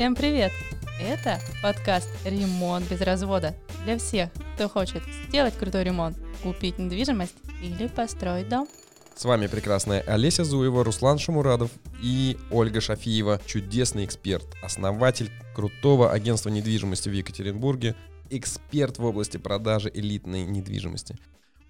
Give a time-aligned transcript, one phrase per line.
[0.00, 0.50] Всем привет!
[0.98, 7.86] Это подкаст «Ремонт без развода» для всех, кто хочет сделать крутой ремонт, купить недвижимость или
[7.86, 8.66] построить дом.
[9.14, 11.70] С вами прекрасная Олеся Зуева, Руслан Шамурадов
[12.02, 17.94] и Ольга Шафиева, чудесный эксперт, основатель крутого агентства недвижимости в Екатеринбурге,
[18.30, 21.18] эксперт в области продажи элитной недвижимости.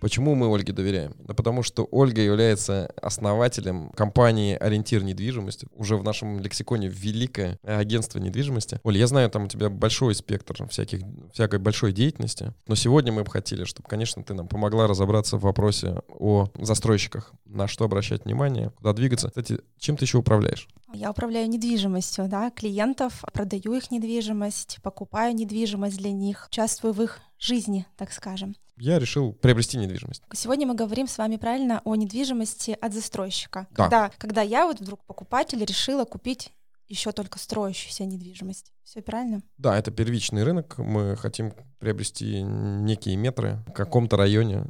[0.01, 1.15] Почему мы Ольге доверяем?
[1.19, 5.69] Да потому что Ольга является основателем компании «Ориентир недвижимости».
[5.75, 8.81] Уже в нашем лексиконе великое агентство недвижимости.
[8.83, 11.01] Оль, я знаю, там у тебя большой спектр всяких,
[11.33, 15.43] всякой большой деятельности, но сегодня мы бы хотели, чтобы, конечно, ты нам помогла разобраться в
[15.43, 19.29] вопросе о застройщиках, на что обращать внимание, куда двигаться.
[19.29, 20.69] Кстати, чем ты еще управляешь?
[20.93, 27.21] Я управляю недвижимостью, да, клиентов, продаю их недвижимость, покупаю недвижимость для них, участвую в их
[27.41, 30.23] жизни, так скажем я решил приобрести недвижимость.
[30.33, 33.69] Сегодня мы говорим с вами правильно о недвижимости от застройщика.
[33.73, 33.85] Да.
[33.85, 36.53] Когда, когда я вот вдруг покупатель решила купить
[36.89, 38.73] еще только строящуюся недвижимость.
[38.83, 39.43] Все правильно?
[39.59, 40.77] Да, это первичный рынок.
[40.79, 44.67] Мы хотим приобрести некие метры в каком-то районе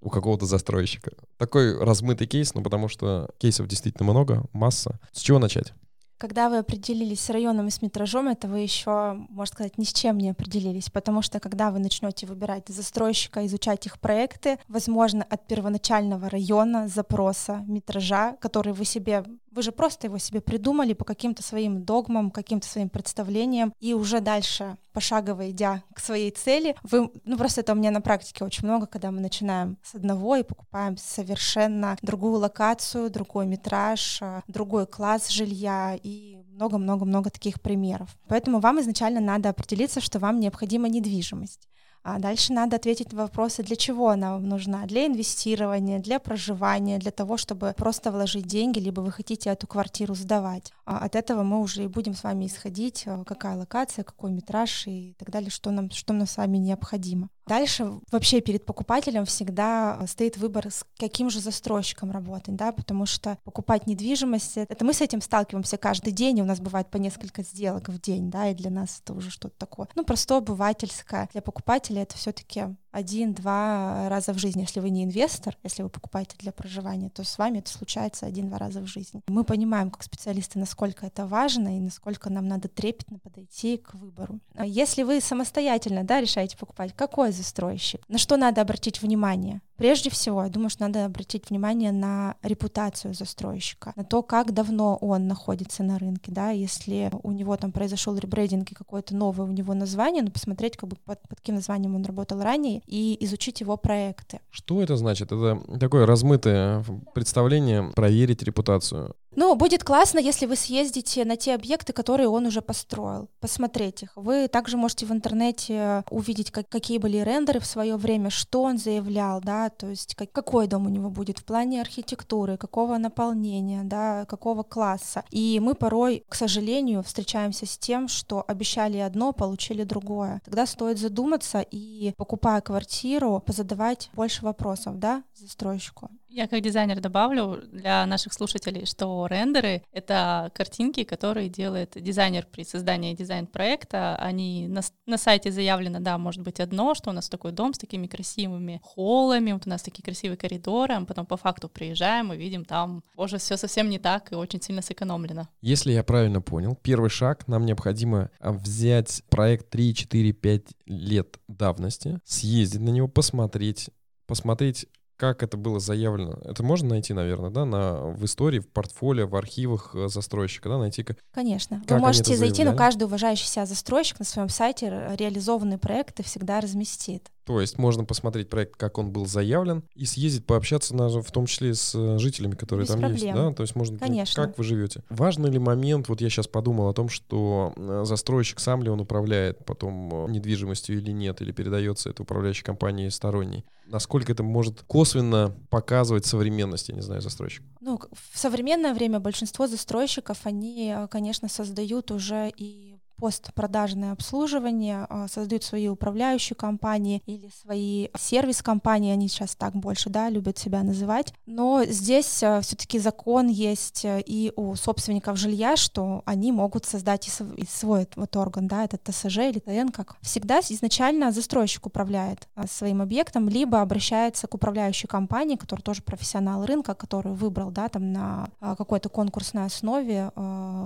[0.00, 1.12] у какого-то застройщика.
[1.36, 4.98] Такой размытый кейс, ну потому что кейсов действительно много, масса.
[5.12, 5.74] С чего начать?
[6.20, 9.92] Когда вы определились с районом и с метражом, это вы еще, можно сказать, ни с
[9.94, 15.46] чем не определились, потому что когда вы начнете выбирать застройщика, изучать их проекты, возможно, от
[15.46, 21.42] первоначального района, запроса, метража, который вы себе вы же просто его себе придумали по каким-то
[21.42, 27.36] своим догмам, каким-то своим представлениям, и уже дальше, пошагово идя к своей цели, вы, ну
[27.36, 30.96] просто это у меня на практике очень много, когда мы начинаем с одного и покупаем
[30.96, 38.16] совершенно другую локацию, другой метраж, э, другой класс жилья и много-много-много таких примеров.
[38.28, 41.68] Поэтому вам изначально надо определиться, что вам необходима недвижимость.
[42.02, 44.86] А дальше надо ответить на вопросы, для чего она вам нужна.
[44.86, 50.14] Для инвестирования, для проживания, для того, чтобы просто вложить деньги, либо вы хотите эту квартиру
[50.14, 50.72] сдавать.
[50.86, 54.86] А от этого мы уже и будем с вами исходить, э, какая локация, какой метраж
[54.86, 57.28] и так далее, что нам, что нам с вами необходимо.
[57.46, 63.06] Дальше вообще перед покупателем всегда э, стоит выбор, с каким же застройщиком работать, да, потому
[63.06, 66.96] что покупать недвижимость, это мы с этим сталкиваемся каждый день, и у нас бывает по
[66.96, 71.28] несколько сделок в день, да, и для нас это уже что-то такое, ну, простое, обывательское.
[71.32, 74.62] Для покупателя это все таки один-два раза в жизни.
[74.62, 78.58] Если вы не инвестор, если вы покупаете для проживания, то с вами это случается один-два
[78.58, 79.22] раза в жизни.
[79.28, 84.40] Мы понимаем, как специалисты, насколько это важно и насколько нам надо трепетно подойти к выбору.
[84.54, 89.60] А если вы самостоятельно да, решаете покупать, какой застройщик, на что надо обратить внимание?
[89.76, 94.96] Прежде всего, я думаю, что надо обратить внимание на репутацию застройщика, на то, как давно
[94.96, 99.50] он находится на рынке, да, если у него там произошел ребрейдинг и какое-то новое у
[99.50, 103.60] него название, ну, посмотреть, как бы под, под каким названием он работал ранее и изучить
[103.60, 104.40] его проекты.
[104.50, 105.32] Что это значит?
[105.32, 109.14] Это такое размытое представление проверить репутацию.
[109.40, 114.12] Ну, будет классно, если вы съездите на те объекты, которые он уже построил, посмотреть их.
[114.14, 118.76] Вы также можете в интернете увидеть, как, какие были рендеры в свое время, что он
[118.76, 123.80] заявлял, да, то есть как, какой дом у него будет в плане архитектуры, какого наполнения,
[123.82, 125.24] да, какого класса.
[125.30, 130.42] И мы порой, к сожалению, встречаемся с тем, что обещали одно, получили другое.
[130.44, 136.10] Тогда стоит задуматься и, покупая квартиру, позадавать больше вопросов, да, застройщику.
[136.32, 142.64] Я как дизайнер добавлю для наших слушателей, что рендеры— это картинки, которые делает дизайнер при
[142.64, 144.16] создании дизайн-проекта.
[144.16, 147.78] Они на, на сайте заявлено, да, может быть одно, что у нас такой дом с
[147.78, 152.36] такими красивыми холлами, вот у нас такие красивые коридоры, а потом по факту приезжаем и
[152.36, 155.48] видим там, боже, все совсем не так и очень сильно сэкономлено.
[155.60, 161.38] Если я правильно понял, первый шаг, нам необходимо а, взять проект 3, 4, 5 лет
[161.48, 163.90] давности, съездить на него, посмотреть,
[164.26, 164.86] посмотреть
[165.20, 166.38] как это было заявлено.
[166.44, 170.78] Это можно найти, наверное, да, на, в истории, в портфолио, в архивах э, застройщика, да,
[170.78, 171.18] найти как.
[171.34, 171.82] Конечно.
[171.86, 174.88] Как Вы можете зайти, но каждый уважающий себя застройщик на своем сайте
[175.18, 177.30] реализованные проекты всегда разместит.
[177.44, 181.46] То есть можно посмотреть проект, как он был заявлен, и съездить пообщаться, на, в том
[181.46, 183.20] числе с э, жителями, которые Без там проблем.
[183.20, 183.34] есть.
[183.34, 183.52] Да?
[183.52, 184.46] То есть можно Конечно.
[184.46, 185.02] как вы живете.
[185.08, 189.00] Важный ли момент, вот я сейчас подумал о том, что э, застройщик сам ли он
[189.00, 193.64] управляет потом э, недвижимостью или нет, или передается это управляющей компании сторонней.
[193.86, 197.64] Насколько это может косвенно показывать современность, я не знаю, застройщик?
[197.80, 202.89] Ну, в современное время большинство застройщиков, они, конечно, создают уже и
[203.20, 210.30] постпродажное обслуживание, а, создают свои управляющие компании или свои сервис-компании, они сейчас так больше, да,
[210.30, 211.34] любят себя называть.
[211.44, 217.28] Но здесь а, все-таки закон есть э, и у собственников жилья, что они могут создать
[217.28, 222.66] и свой вот орган, да, это ТСЖ или ТН, как всегда изначально застройщик управляет а,
[222.66, 228.12] своим объектом, либо обращается к управляющей компании, который тоже профессионал рынка, который выбрал, да, там
[228.12, 230.30] на какой-то конкурсной основе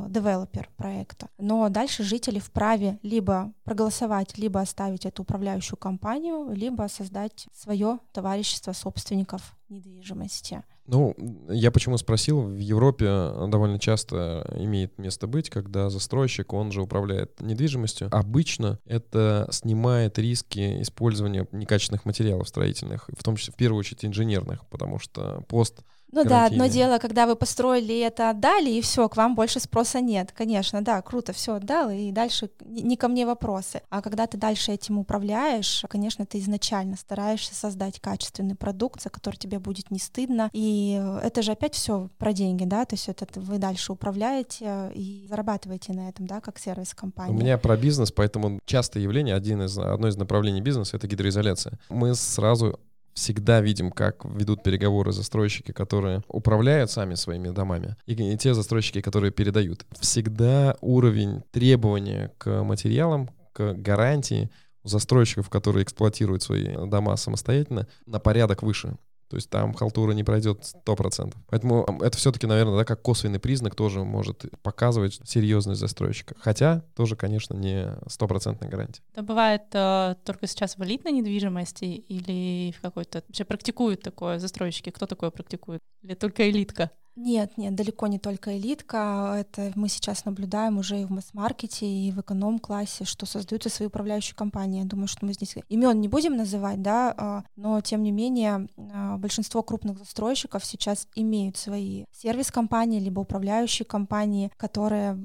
[0.09, 1.29] девелопер проекта.
[1.39, 7.99] Но дальше жить жители вправе либо проголосовать, либо оставить эту управляющую компанию, либо создать свое
[8.13, 10.63] товарищество собственников недвижимости.
[10.87, 11.15] Ну,
[11.49, 13.07] я почему спросил, в Европе
[13.49, 18.09] довольно часто имеет место быть, когда застройщик, он же управляет недвижимостью.
[18.11, 24.67] Обычно это снимает риски использования некачественных материалов строительных, в том числе в первую очередь инженерных,
[24.69, 25.83] потому что пост
[26.23, 30.01] ну да, одно дело, когда вы построили это, отдали, и все, к вам больше спроса
[30.01, 30.33] нет.
[30.33, 33.83] Конечно, да, круто, все отдал, и дальше не ко мне вопросы.
[33.91, 39.37] А когда ты дальше этим управляешь, конечно, ты изначально стараешься создать качественный продукт, за который
[39.37, 40.51] тебе будет не стыдно.
[40.53, 45.27] И это же опять все про деньги, да, то есть это вы дальше управляете и
[45.29, 47.33] зарабатываете на этом, да, как сервис-компания.
[47.33, 51.79] У меня про бизнес, поэтому частое явление, один из, одно из направлений бизнеса— это гидроизоляция.
[51.89, 52.79] Мы сразу
[53.15, 59.31] всегда видим, как ведут переговоры застройщики, которые управляют сами своими домами, и, те застройщики, которые
[59.31, 59.87] передают.
[60.01, 64.51] Всегда уровень требования к материалам, к гарантии
[64.83, 68.97] застройщиков, которые эксплуатируют свои дома самостоятельно, на порядок выше.
[69.29, 71.35] То есть там халтура не пройдет 100%.
[71.49, 76.35] Поэтому это все-таки, наверное, да, как косвенный признак тоже может показывать серьезность застройщика.
[76.39, 79.03] Хотя тоже, конечно, не стопроцентная гарантия.
[79.13, 83.23] Это бывает э, только сейчас в элитной недвижимости или в какой-то...
[83.29, 84.91] Вообще практикуют такое застройщики?
[84.91, 85.81] Кто такое практикует?
[86.03, 86.91] Или только элитка?
[87.17, 89.37] Нет, нет, далеко не только элитка.
[89.39, 94.35] Это мы сейчас наблюдаем уже и в масс-маркете, и в эконом-классе, что создаются свои управляющие
[94.35, 94.81] компании.
[94.81, 98.69] Я думаю, что мы здесь имен не будем называть, да, а, но тем не менее
[98.93, 105.17] а, большинство крупных застройщиков сейчас имеют свои сервис-компании либо управляющие компании, которые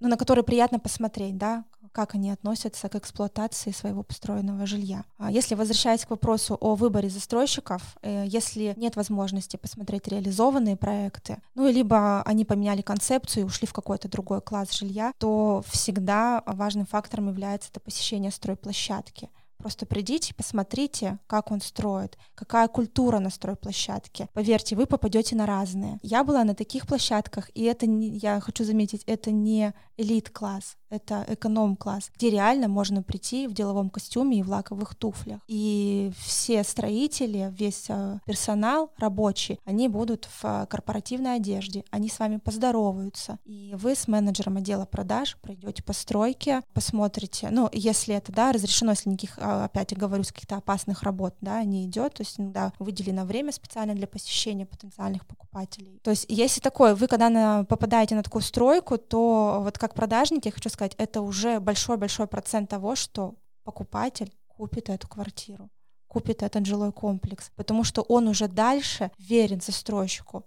[0.00, 5.04] ну, на которые приятно посмотреть, да, как они относятся к эксплуатации своего построенного жилья.
[5.18, 11.40] А если возвращаясь к вопросу о выборе застройщиков, э, если нет возможности посмотреть реализованные проекты,
[11.54, 16.86] ну, либо они поменяли концепцию и ушли в какой-то другой класс жилья, то всегда важным
[16.86, 19.30] фактором является это посещение стройплощадки.
[19.58, 24.28] Просто придите, посмотрите, как он строит, какая культура на стройплощадке.
[24.32, 25.98] Поверьте, вы попадете на разные.
[26.02, 31.24] Я была на таких площадках, и это, не, я хочу заметить, это не элит-класс, это
[31.28, 35.40] эконом-класс, где реально можно прийти в деловом костюме и в лаковых туфлях.
[35.46, 42.18] И все строители, весь э, персонал рабочий, они будут в э, корпоративной одежде, они с
[42.18, 43.38] вами поздороваются.
[43.44, 48.92] И вы с менеджером отдела продаж пройдете по стройке, посмотрите, ну, если это, да, разрешено,
[48.92, 52.38] если никаких, а, опять я говорю, с каких-то опасных работ, да, не идет, то есть
[52.38, 56.00] иногда выделено время специально для посещения потенциальных покупателей.
[56.02, 60.46] То есть если такое, вы когда на, попадаете на такую стройку, то вот как продажник,
[60.46, 65.70] я хочу сказать, это уже большой-большой процент того, что покупатель купит эту квартиру
[66.08, 70.44] купит этот жилой комплекс, потому что он уже дальше верен застройщику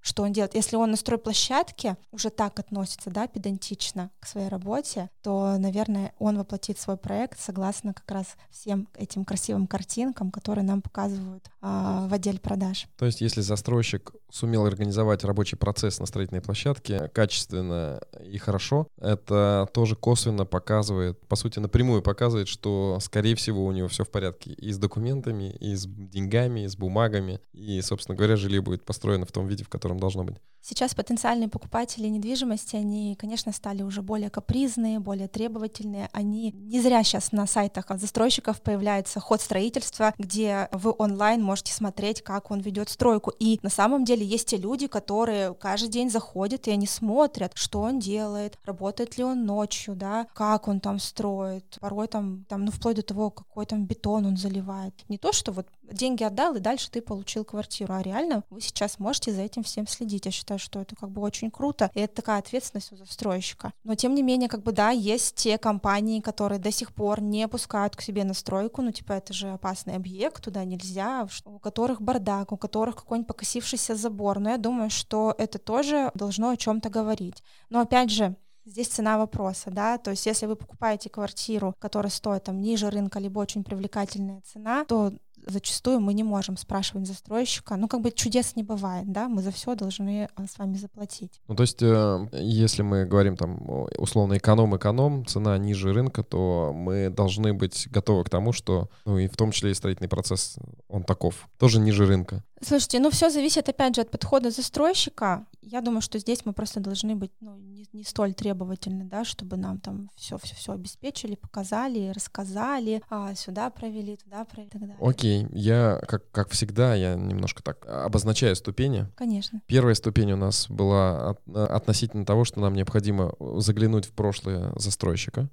[0.00, 0.54] что он делает.
[0.54, 6.38] Если он на стройплощадке уже так относится, да, педантично к своей работе, то, наверное, он
[6.38, 12.14] воплотит свой проект согласно как раз всем этим красивым картинкам, которые нам показывают а, в
[12.14, 12.86] отделе продаж.
[12.96, 19.68] То есть, если застройщик сумел организовать рабочий процесс на строительной площадке качественно и хорошо, это
[19.72, 24.52] тоже косвенно показывает, по сути, напрямую показывает, что, скорее всего, у него все в порядке
[24.52, 29.26] и с документами, и с деньгами, и с бумагами, и, собственно говоря, жилье будет построено
[29.26, 30.36] в том виде, в котором котором должно быть.
[30.62, 36.10] Сейчас потенциальные покупатели недвижимости, они, конечно, стали уже более капризные, более требовательные.
[36.12, 42.22] Они не зря сейчас на сайтах застройщиков появляется ход строительства, где вы онлайн можете смотреть,
[42.22, 43.32] как он ведет стройку.
[43.38, 47.80] И на самом деле есть те люди, которые каждый день заходят, и они смотрят, что
[47.80, 51.78] он делает, работает ли он ночью, да, как он там строит.
[51.80, 54.94] Порой там, там ну, вплоть до того, какой там бетон он заливает.
[55.08, 58.98] Не то, что вот деньги отдал, и дальше ты получил квартиру, а реально вы сейчас
[58.98, 60.26] можете за этим всем следить.
[60.26, 63.72] Я считаю, что это как бы очень круто, и это такая ответственность у застройщика.
[63.84, 67.46] Но тем не менее, как бы да, есть те компании, которые до сих пор не
[67.48, 72.52] пускают к себе настройку, ну типа это же опасный объект, туда нельзя, у которых бардак,
[72.52, 74.38] у которых какой-нибудь покосившийся забор.
[74.38, 77.42] Но я думаю, что это тоже должно о чем-то говорить.
[77.68, 82.44] Но опять же, Здесь цена вопроса, да, то есть если вы покупаете квартиру, которая стоит
[82.44, 85.12] там ниже рынка, либо очень привлекательная цена, то
[85.46, 87.76] зачастую мы не можем спрашивать застройщика.
[87.76, 91.40] Ну, как бы чудес не бывает, да, мы за все должны а, с вами заплатить.
[91.48, 93.58] Ну, то есть, э, если мы говорим там
[93.98, 99.28] условно эконом-эконом, цена ниже рынка, то мы должны быть готовы к тому, что, ну, и
[99.28, 102.44] в том числе и строительный процесс, он таков, тоже ниже рынка.
[102.62, 105.46] Слушайте, ну все зависит опять же от подхода застройщика.
[105.62, 109.56] Я думаю, что здесь мы просто должны быть ну, не, не столь требовательны, да, чтобы
[109.56, 114.80] нам там все все все обеспечили, показали, рассказали, а, сюда провели, туда провели и так
[114.80, 114.96] далее.
[115.00, 119.06] Окей, я как как всегда я немножко так обозначаю ступени.
[119.16, 119.62] Конечно.
[119.66, 125.48] Первая ступень у нас была от, относительно того, что нам необходимо заглянуть в прошлое застройщика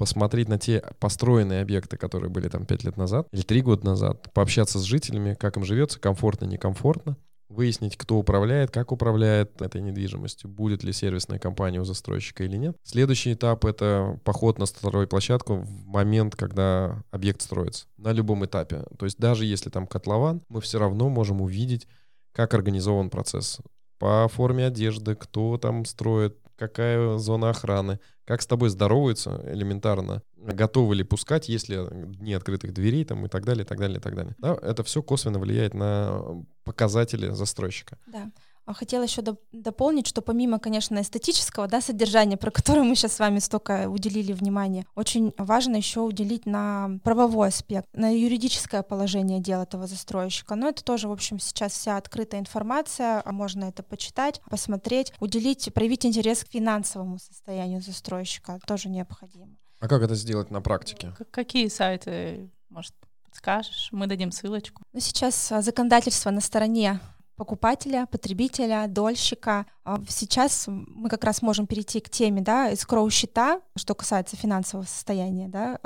[0.00, 4.32] посмотреть на те построенные объекты, которые были там 5 лет назад или 3 года назад,
[4.32, 7.18] пообщаться с жителями, как им живется, комфортно, некомфортно,
[7.50, 12.78] выяснить, кто управляет, как управляет этой недвижимостью, будет ли сервисная компания у застройщика или нет.
[12.82, 18.84] Следующий этап— это поход на строительную площадку в момент, когда объект строится, на любом этапе.
[18.98, 21.86] То есть даже если там котлован, мы все равно можем увидеть,
[22.32, 23.58] как организован процесс
[23.98, 30.94] по форме одежды, кто там строит, какая зона охраны, как с тобой здороваются элементарно, готовы
[30.94, 34.14] ли пускать, если дни открытых дверей там, и так далее, и так далее, и так
[34.14, 34.36] далее.
[34.38, 37.98] Да, это все косвенно влияет на показатели застройщика.
[38.06, 38.30] Да.
[38.70, 43.18] А хотела еще дополнить, что помимо, конечно, эстетического да, содержания, про которое мы сейчас с
[43.18, 49.64] вами столько уделили внимания, очень важно еще уделить на правовой аспект, на юридическое положение дела
[49.64, 50.54] этого застройщика.
[50.54, 55.74] Но это тоже, в общем, сейчас вся открытая информация, а можно это почитать, посмотреть, уделить,
[55.74, 59.48] проявить интерес к финансовому состоянию застройщика тоже необходимо.
[59.80, 61.12] А как это сделать на практике?
[61.32, 63.88] Какие сайты, может, подскажешь?
[63.90, 64.84] Мы дадим ссылочку.
[64.92, 67.00] Ну, сейчас а, законодательство на стороне
[67.40, 69.64] покупателя, потребителя, дольщика.
[69.82, 74.84] А сейчас мы как раз можем перейти к теме да, escrow счета, что касается финансового
[74.84, 75.48] состояния.
[75.48, 75.78] Да,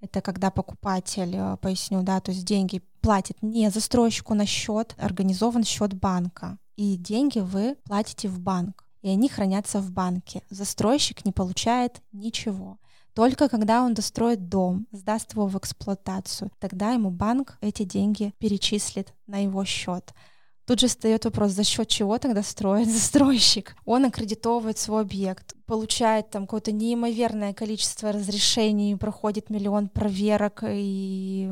[0.00, 5.62] это когда покупатель, э, поясню, да, то есть деньги платит не застройщику на счет, организован
[5.62, 6.58] счет банка.
[6.74, 10.42] И деньги вы платите в банк, и они хранятся в банке.
[10.50, 12.78] Застройщик не получает ничего.
[13.14, 19.14] Только когда он достроит дом, сдаст его в эксплуатацию, тогда ему банк эти деньги перечислит
[19.28, 20.12] на его счет.
[20.70, 23.74] Тут же встает вопрос, за счет чего тогда строит застройщик?
[23.84, 31.48] Он аккредитовывает свой объект, получает там какое-то неимоверное количество разрешений, проходит миллион проверок и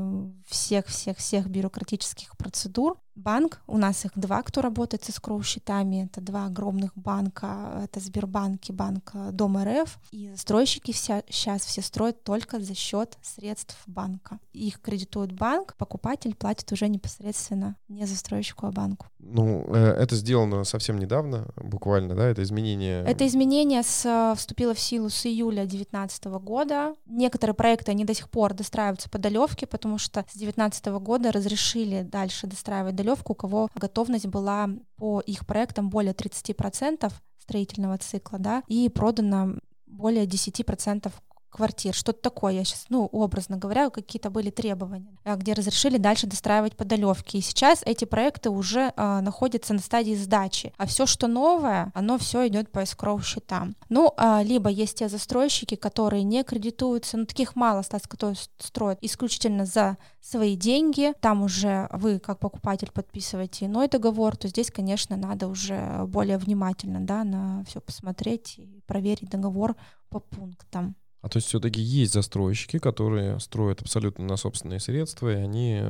[0.49, 2.99] всех-всех-всех бюрократических процедур.
[3.15, 8.71] Банк, у нас их два, кто работает с скроу-счетами, это два огромных банка, это Сбербанк
[8.71, 14.39] и Банк Дом РФ, и застройщики вся, сейчас все строят только за счет средств банка.
[14.53, 19.07] Их кредитует банк, покупатель платит уже непосредственно не застройщику, а банку.
[19.19, 23.05] Ну, э, это сделано совсем недавно, буквально, да, это изменение?
[23.05, 24.05] Это изменение с,
[24.37, 26.95] вступило в силу с июля 2019 года.
[27.07, 32.03] Некоторые проекты, они до сих пор достраиваются по долевке, потому что с 2019 года разрешили
[32.03, 38.63] дальше достраивать долевку, у кого готовность была по их проектам более 30% строительного цикла, да,
[38.67, 39.55] и продано
[39.87, 41.13] более 10%
[41.51, 46.27] квартир, что-то такое, я сейчас, ну, образно говоря, какие-то были требования, а, где разрешили дальше
[46.27, 47.37] достраивать подолевки.
[47.37, 52.19] И сейчас эти проекты уже э, находятся на стадии сдачи, а все, что новое, оно
[52.19, 53.75] все идет по escrow счетам.
[53.89, 58.99] Ну, э, либо есть те застройщики, которые не кредитуются, ну, таких мало остается, которые строят
[59.03, 65.17] исключительно за свои деньги, там уже вы, как покупатель, подписываете иной договор, то здесь, конечно,
[65.17, 69.77] надо уже более внимательно, да, на все посмотреть и проверить договор
[70.11, 70.97] по пунктам.
[71.21, 75.83] А то есть все-таки есть застройщики, которые строят абсолютно на собственные средства, и они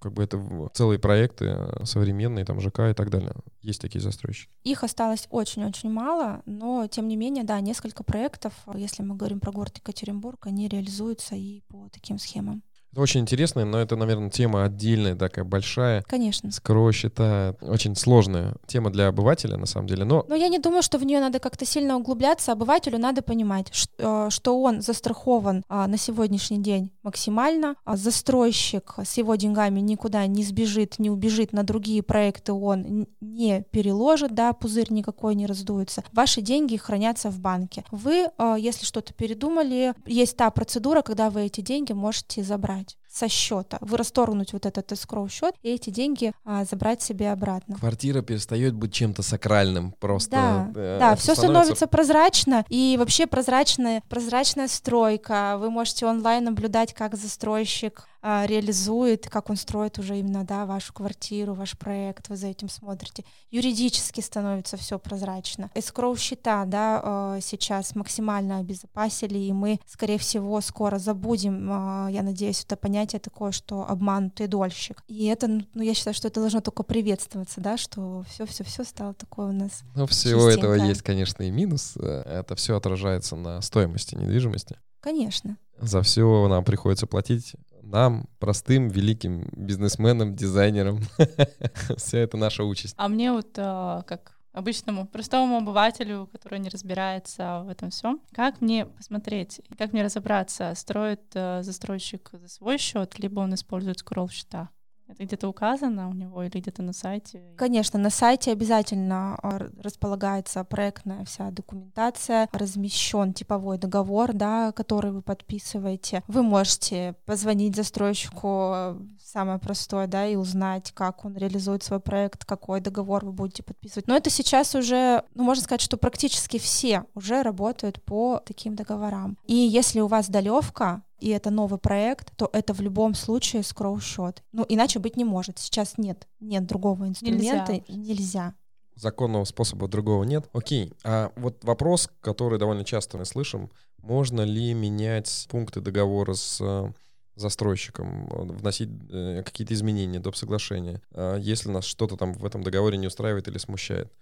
[0.00, 3.34] как бы это целые проекты э, современные, там ЖК и так далее.
[3.60, 4.50] Есть такие застройщики.
[4.64, 9.52] Их осталось очень-очень мало, но тем не менее, да, несколько проектов, если мы говорим про
[9.52, 12.62] город Екатеринбург, они реализуются и по таким схемам.
[12.92, 16.02] Это очень интересно, но это, наверное, тема отдельная, такая большая.
[16.02, 16.50] Конечно.
[16.50, 20.04] Скоро счета очень сложная тема для обывателя, на самом деле.
[20.04, 22.50] Но, но я не думаю, что в нее надо как-то сильно углубляться.
[22.50, 27.76] Обывателю надо понимать, что, э, что он застрахован а, на сегодняшний день максимально.
[27.84, 33.62] А застройщик с его деньгами никуда не сбежит, не убежит на другие проекты, он не
[33.70, 36.02] переложит, да, пузырь никакой не раздуется.
[36.12, 37.84] Ваши деньги хранятся в банке.
[37.92, 42.79] Вы, э, если что-то передумали, есть та процедура, когда вы эти деньги можете забрать
[43.20, 47.76] со счета, вы расторгнуть вот этот escrow счет и эти деньги а, забрать себе обратно.
[47.76, 50.30] Квартира перестает быть чем-то сакральным, просто.
[50.30, 51.42] Да, э, да, все становится...
[51.42, 55.56] становится прозрачно и вообще прозрачная, прозрачная стройка.
[55.58, 60.92] Вы можете онлайн наблюдать, как застройщик а, реализует, как он строит уже именно да, вашу
[60.92, 63.24] квартиру, ваш проект, вы за этим смотрите.
[63.50, 65.70] Юридически становится все прозрачно.
[65.74, 72.22] Escrow счета да, а, сейчас максимально обезопасили, и мы, скорее всего, скоро забудем, а, я
[72.22, 75.02] надеюсь, это понятие такое, что обманутый дольщик.
[75.08, 79.46] И это, ну, я считаю, что это должно только приветствоваться, да, что все-все-все стало такое
[79.46, 79.82] у нас.
[79.94, 81.96] Но всего этого есть, конечно, и минус.
[81.96, 84.76] Это все отражается на стоимости недвижимости.
[85.00, 85.56] Конечно.
[85.80, 87.54] За все нам приходится платить
[87.90, 91.00] нам, простым, великим бизнесменам, дизайнерам.
[91.96, 92.94] Вся это наша участь.
[92.96, 98.20] А мне вот а, как обычному простому обывателю, который не разбирается в этом всем.
[98.32, 103.98] Как мне посмотреть, как мне разобраться, строит э, застройщик за свой счет, либо он использует
[103.98, 104.70] скролл счета?
[105.10, 107.42] Это где-то указано у него или где-то на сайте?
[107.56, 115.22] Конечно, на сайте обязательно а, располагается проектная вся документация, размещен типовой договор, да, который вы
[115.22, 116.22] подписываете.
[116.28, 122.80] Вы можете позвонить застройщику самое простое, да, и узнать, как он реализует свой проект, какой
[122.80, 124.08] договор вы будете подписывать.
[124.08, 129.38] Но это сейчас уже, ну, можно сказать, что практически все уже работают по таким договорам.
[129.46, 134.42] И если у вас долевка, и это новый проект, то это в любом случае скроу-счет.
[134.52, 135.58] Ну, иначе быть не может.
[135.58, 137.84] Сейчас нет, нет другого инструмента, нельзя.
[137.88, 138.54] нельзя.
[138.94, 140.48] Законного способа другого нет.
[140.52, 146.58] Окей, а вот вопрос, который довольно часто мы слышим, можно ли менять пункты договора с
[146.60, 146.92] э,
[147.34, 150.36] застройщиком, вносить э, какие-то изменения, доп.
[150.36, 154.12] соглашения, а если нас что-то там в этом договоре не устраивает или смущает?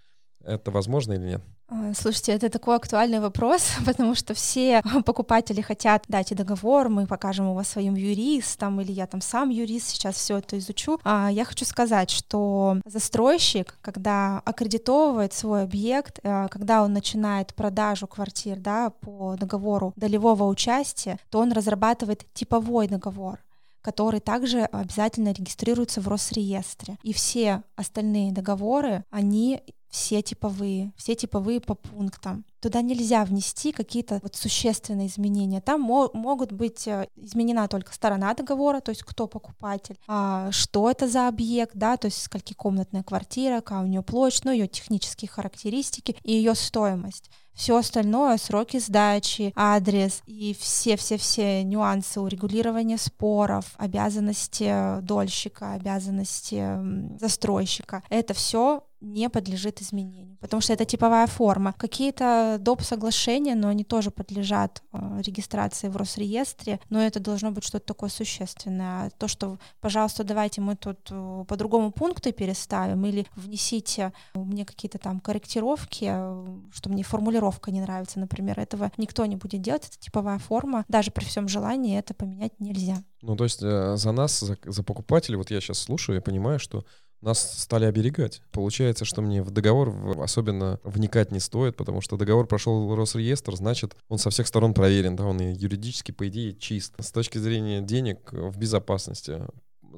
[0.45, 1.43] Это возможно или нет?
[1.71, 7.51] А, слушайте, это такой актуальный вопрос, потому что все покупатели хотят дать договор, мы покажем
[7.51, 10.99] его своим юристам, или я там сам юрист, сейчас все это изучу.
[11.05, 18.07] А я хочу сказать, что застройщик, когда аккредитовывает свой объект, э, когда он начинает продажу
[18.07, 23.39] квартир да, по договору долевого участия, то он разрабатывает типовой договор
[23.81, 26.99] который также обязательно регистрируется в Росреестре.
[27.03, 32.45] И все остальные договоры, они все типовые, все типовые по пунктам.
[32.61, 35.61] Туда нельзя внести какие-то вот существенные изменения.
[35.61, 40.91] Там мо- могут быть э, изменена только сторона договора, то есть кто покупатель, а, что
[40.91, 44.67] это за объект, да, то есть скольки комнатная квартира, какая у нее площадь, ну, ее
[44.67, 47.31] технические характеристики и ее стоимость.
[47.55, 58.33] Все остальное, сроки сдачи, адрес и все-все-все нюансы урегулирования споров, обязанности дольщика, обязанности застройщика, это
[58.33, 61.75] все не подлежит изменению, потому что это типовая форма.
[61.79, 62.83] Какие-то доп.
[62.83, 68.11] соглашения, но они тоже подлежат э, регистрации в Росреестре, но это должно быть что-то такое
[68.11, 69.07] существенное.
[69.07, 74.65] А то, что, пожалуйста, давайте мы тут э, по другому пункту переставим или внесите мне
[74.65, 79.87] какие-то там корректировки, э, что мне формулировка не нравится, например, этого никто не будет делать,
[79.87, 83.03] это типовая форма, даже при всем желании это поменять нельзя.
[83.23, 86.59] Ну, то есть э, за нас, за, за покупателей, вот я сейчас слушаю, я понимаю,
[86.59, 86.85] что
[87.21, 88.43] нас стали оберегать.
[88.53, 93.97] Получается, что мне в договор особенно вникать не стоит, потому что договор прошел Росреестр, значит,
[94.09, 96.95] он со всех сторон проверен, да, он и юридически, по идее, чист.
[96.99, 99.43] С точки зрения денег в безопасности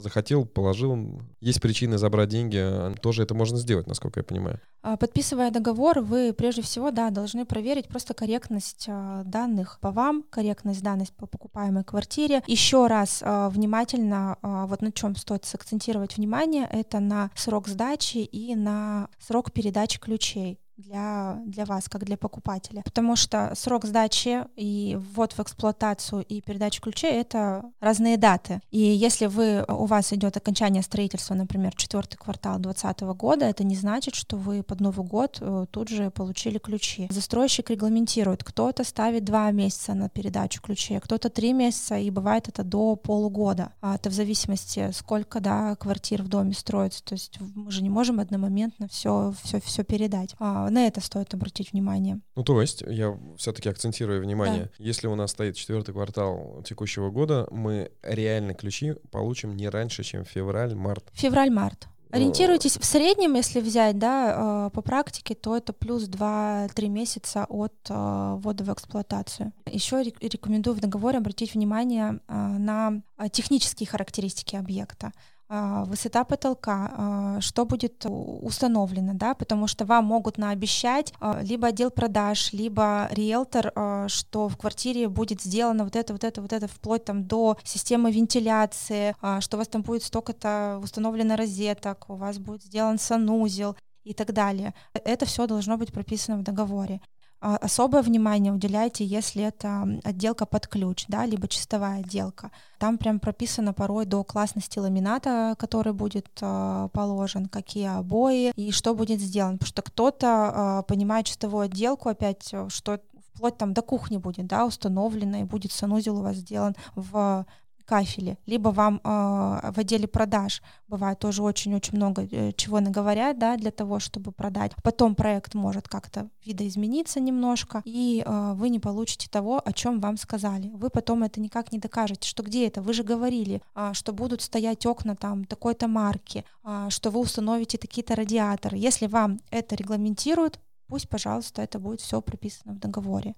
[0.03, 1.21] захотел, положил.
[1.41, 4.61] Есть причины забрать деньги, а тоже это можно сделать, насколько я понимаю.
[4.83, 10.25] А, подписывая договор, вы прежде всего, да, должны проверить просто корректность а, данных по вам,
[10.31, 12.43] корректность данных по покупаемой квартире.
[12.47, 19.09] Еще раз внимательно, вот на чем стоит сакцентировать внимание, это на срок сдачи и на
[19.19, 22.83] срок передачи ключей для, для вас, как для покупателя.
[22.83, 28.61] Потому что срок сдачи и ввод в эксплуатацию и передача ключей— это разные даты.
[28.71, 33.77] И если вы, у вас идет окончание строительства, например, четвертый квартал 2020 года, это не
[33.77, 37.09] значит, что вы под Новый год э, тут же получили ключи.
[37.11, 42.49] Застройщик регламентирует, кто-то ставит два месяца на передачу ключей, а кто-то три месяца, и бывает
[42.49, 43.73] это до полугода.
[43.81, 47.05] А это в зависимости, сколько да, квартир в доме строится.
[47.05, 50.35] То есть мы же не можем одномоментно все, все, все передать.
[50.71, 52.21] На это стоит обратить внимание.
[52.37, 54.85] Ну, то есть, я все-таки акцентирую внимание, да.
[54.85, 60.25] если у нас стоит четвертый квартал текущего года, мы реально ключи получим не раньше, чем
[60.25, 61.11] февраль-март.
[61.13, 61.89] Февраль-март.
[62.11, 67.75] Ориентируйтесь в среднем, если взять, да, э, по практике, то это плюс 2-3 месяца от
[67.89, 67.95] э,
[68.39, 69.53] ввода в эксплуатацию.
[69.67, 75.13] Еще рекомендую в договоре обратить внимание э, на технические характеристики объекта.
[75.53, 81.67] А, высота потолка, а, что будет установлено, да, потому что вам могут наобещать а, либо
[81.67, 83.73] отдел продаж, либо риэлтор,
[84.09, 88.13] что в квартире будет сделано вот это, вот это, вот это, вплоть там до системы
[88.13, 94.15] вентиляции, что у вас там будет столько-то установлено розеток, у вас будет сделан санузел и
[94.15, 94.73] так далее.
[94.93, 97.01] Это все должно быть прописано в договоре.
[97.43, 102.51] А, особое внимание уделяйте, если это отделка под ключ, да, либо чистовая отделка.
[102.79, 108.95] Там прям прописано порой до классности ламината, который будет э, положен, какие обои и что
[108.95, 109.55] будет сделано.
[109.55, 113.01] Потому что кто-то э, понимает чистовую отделку опять, что
[113.35, 117.47] вплоть там до кухни будет, да, установлено, и будет санузел у вас сделан в
[117.91, 123.57] кафеле, либо вам э, в отделе продаж бывает тоже очень-очень много э, чего наговорят, да,
[123.57, 124.73] для того, чтобы продать.
[124.85, 130.17] Потом проект может как-то видоизмениться немножко, и э, вы не получите того, о чем вам
[130.19, 130.71] сказали.
[130.73, 132.81] Вы потом это никак не докажете, что где это?
[132.81, 137.77] Вы же говорили, э, что будут стоять окна там такой-то марки, э, что вы установите
[137.77, 138.77] такие-то радиаторы.
[138.77, 143.35] Если вам это регламентируют, пусть, пожалуйста, это будет все прописано в договоре.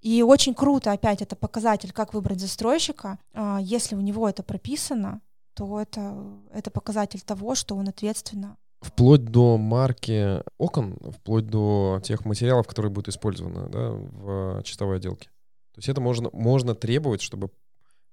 [0.00, 3.18] И очень круто, опять, это показатель, как выбрать застройщика.
[3.34, 5.20] А, если у него это прописано,
[5.54, 6.16] то это,
[6.52, 12.90] это показатель того, что он ответственно Вплоть до марки окон, вплоть до тех материалов, которые
[12.90, 15.28] будут использованы да, в чистовой отделке.
[15.74, 17.50] То есть это можно, можно требовать, чтобы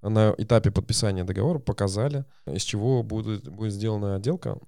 [0.02, 4.60] на этапе подписания договора показали, из чего будет, будет сделана отделка.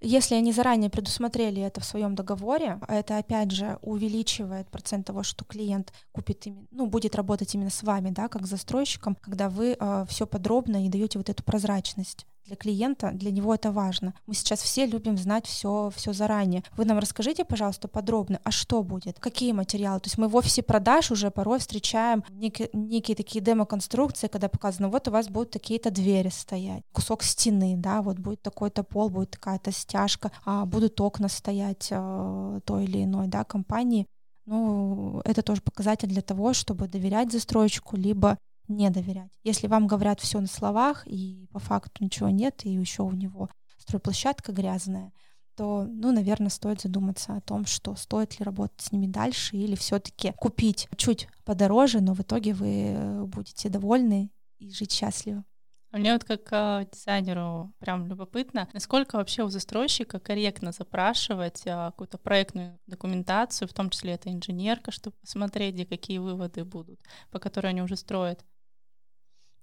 [0.00, 5.24] Если они заранее предусмотрели это в своем договоре, а это опять же увеличивает процент того,
[5.24, 10.06] что клиент купит, ну, будет работать именно с вами, да, как застройщиком, когда вы э,
[10.08, 14.14] все подробно и даете вот эту прозрачность для клиента, для него это важно.
[14.26, 16.64] Мы сейчас все любим знать все, все заранее.
[16.76, 20.00] Вы нам расскажите, пожалуйста, подробно, а что будет, какие материалы.
[20.00, 24.88] То есть мы в офисе продаж уже порой встречаем некие, некие такие демо-конструкции, когда показано,
[24.88, 29.30] вот у вас будут такие-то двери стоять, кусок стены, да, вот будет такой-то пол, будет
[29.32, 34.06] такая-то стяжка, а будут окна стоять а, той или иной, да, компании.
[34.46, 39.32] Ну, это тоже показатель для того, чтобы доверять застройщику, либо не доверять.
[39.42, 43.48] Если вам говорят все на словах, и по факту ничего нет, и еще у него
[43.78, 45.12] стройплощадка грязная,
[45.56, 49.74] то, ну, наверное, стоит задуматься о том, что стоит ли работать с ними дальше или
[49.74, 55.44] все-таки купить чуть подороже, но в итоге вы будете довольны и жить счастливо.
[55.90, 62.18] Мне вот как э, дизайнеру прям любопытно, насколько вообще у застройщика корректно запрашивать э, какую-то
[62.18, 67.00] проектную документацию, в том числе это инженерка, чтобы посмотреть, где какие выводы будут,
[67.30, 68.44] по которым они уже строят.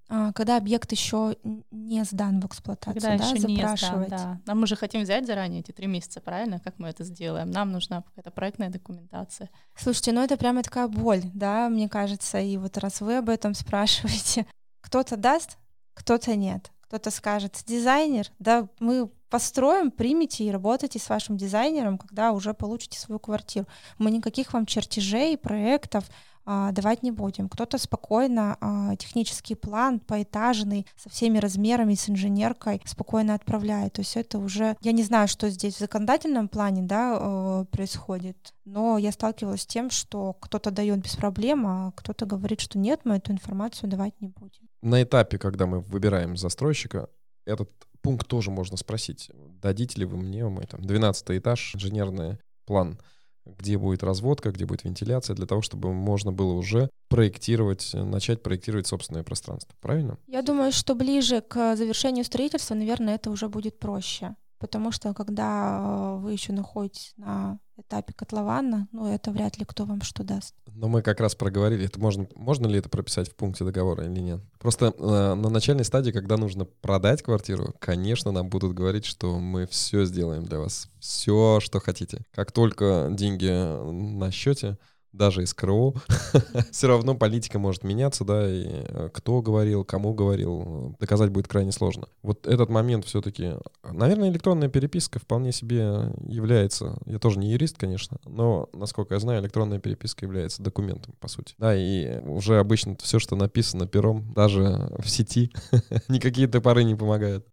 [0.08, 1.36] А, когда объект еще
[1.72, 4.12] не сдан в эксплуатацию, когда да, еще запрашивать.
[4.12, 4.42] Не сдан, да.
[4.46, 6.60] Нам мы же хотим взять заранее эти три месяца, правильно?
[6.60, 7.50] Как мы это сделаем?
[7.50, 9.50] Нам нужна какая-то проектная документация.
[9.76, 13.56] Слушайте, ну это прямо такая боль, да, мне кажется, и вот раз вы об этом
[13.56, 14.46] спрашиваете,
[14.82, 15.58] кто-то даст,
[15.94, 16.72] кто-то нет.
[16.82, 23.00] Кто-то скажет, дизайнер, да, мы построим, примите и работайте с вашим дизайнером, когда уже получите
[23.00, 23.66] свою квартиру.
[23.98, 26.06] Мы никаких вам чертежей, проектов,
[26.46, 27.50] давать не будем.
[27.50, 33.94] Кто-то спокойно а, технический план поэтажный со всеми размерами, с инженеркой спокойно отправляет.
[33.94, 38.54] То есть это уже, я не знаю, что здесь в законодательном плане да, э, происходит,
[38.66, 43.02] но я сталкивалась с тем, что кто-то дает без проблем, а кто-то говорит, что нет,
[43.06, 44.70] мы эту информацию давать не будем.
[44.82, 47.10] На этапе, когда мы выбираем застройщика,
[47.46, 49.32] этот пункт тоже можно спросить.
[49.62, 53.00] Дадите ли вы мне мой там 12 этаж, инженерный план—
[53.46, 58.88] где будет разводка, где будет вентиляция, для того, чтобы можно было уже проектировать, начать проектировать
[58.88, 59.74] собственное пространство.
[59.82, 60.18] Правильно?
[60.28, 64.36] Я думаю, что ближе к завершению строительства, наверное, это уже будет проще.
[64.60, 69.86] Потому что когда э, вы еще находитесь на этапе котлована, ну, это вряд ли кто
[69.86, 70.56] вам что даст.
[70.74, 74.20] Но мы как раз проговорили, это можно, можно ли это прописать в пункте договора или
[74.20, 74.42] нет?
[74.60, 79.68] Просто э, на начальной стадии, когда нужно продать квартиру, конечно, нам будут говорить, что мы
[79.68, 82.24] все сделаем для вас, все, что хотите.
[82.32, 83.50] Как только деньги
[83.92, 84.78] на счете,
[85.16, 85.94] даже из КРО,
[86.72, 91.72] все равно политика может меняться, да, и э, кто говорил, кому говорил, доказать будет крайне
[91.72, 92.08] сложно.
[92.22, 98.18] Вот этот момент все-таки, наверное, электронная переписка вполне себе является, я тоже не юрист, конечно,
[98.26, 101.56] но, насколько я знаю, электронная переписка является документом, по сути.
[101.58, 105.52] Да, и уже обычно все, что написано пером, даже в сети,
[106.10, 107.46] никакие топоры не помогают.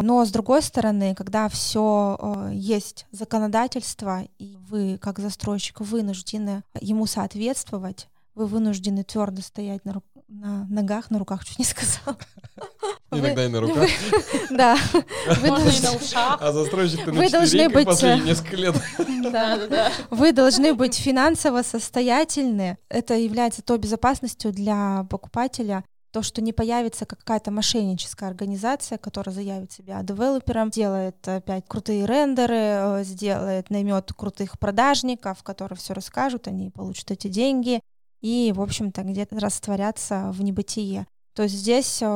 [0.00, 7.04] Но с другой стороны, когда все э, есть законодательство, и вы, как застройщик, вынуждены ему
[7.06, 12.16] соответствовать, вы вынуждены твердо стоять на, на ногах, на руках, чуть не сказал.
[13.10, 13.88] Иногда и на руках.
[14.50, 14.76] Да.
[15.96, 16.38] Ушах.
[16.40, 18.74] А застройщик ты на четвереньках последние несколько лет.
[18.98, 19.92] Да, да, да.
[20.10, 22.78] Вы должны быть финансово состоятельны.
[22.88, 29.72] Это является той безопасностью для покупателя, то, что не появится какая-то мошенническая организация, которая заявит
[29.72, 36.70] себя девелопером, делает опять крутые рендеры, э, сделает, наймет крутых продажников, которые все расскажут, они
[36.70, 37.80] получат эти деньги
[38.20, 41.06] и, в общем-то, где-то растворятся в небытие.
[41.34, 42.06] То есть здесь э,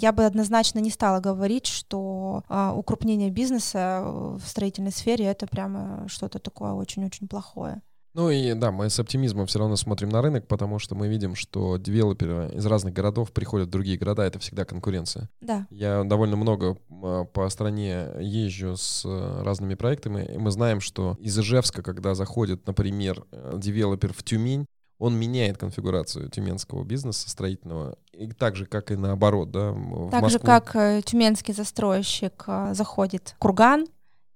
[0.00, 6.06] я бы однозначно не стала говорить, что э, укрупнение бизнеса в строительной сфере это прямо
[6.06, 7.82] что-то такое очень-очень плохое.
[8.14, 11.34] Ну и да, мы с оптимизмом все равно смотрим на рынок, потому что мы видим,
[11.34, 15.28] что девелоперы из разных городов приходят в другие города, это всегда конкуренция.
[15.40, 15.66] Да.
[15.70, 21.16] Я довольно много а, по стране езжу с э, разными проектами, и мы знаем, что
[21.18, 24.66] из Ижевска, когда заходит, например, э, девелопер в Тюмень,
[24.98, 30.20] он меняет конфигурацию тюменского бизнеса строительного, и так же, как и наоборот, да, в Так
[30.30, 30.46] же, Москву.
[30.46, 33.86] как э, тюменский застройщик э, заходит в Курган,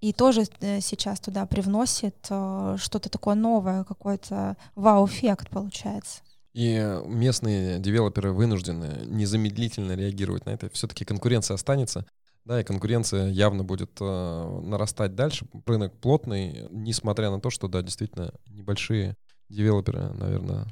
[0.01, 6.21] и тоже э, сейчас туда привносит э, что-то такое новое, какой-то вау-эффект получается.
[6.55, 10.71] И местные девелоперы вынуждены незамедлительно реагировать на это.
[10.71, 12.07] Все-таки конкуренция останется.
[12.45, 15.47] Да, и конкуренция явно будет э, нарастать дальше.
[15.67, 19.17] Рынок плотный, несмотря на то, что, да, действительно, небольшие
[19.49, 20.67] девелоперы, наверное.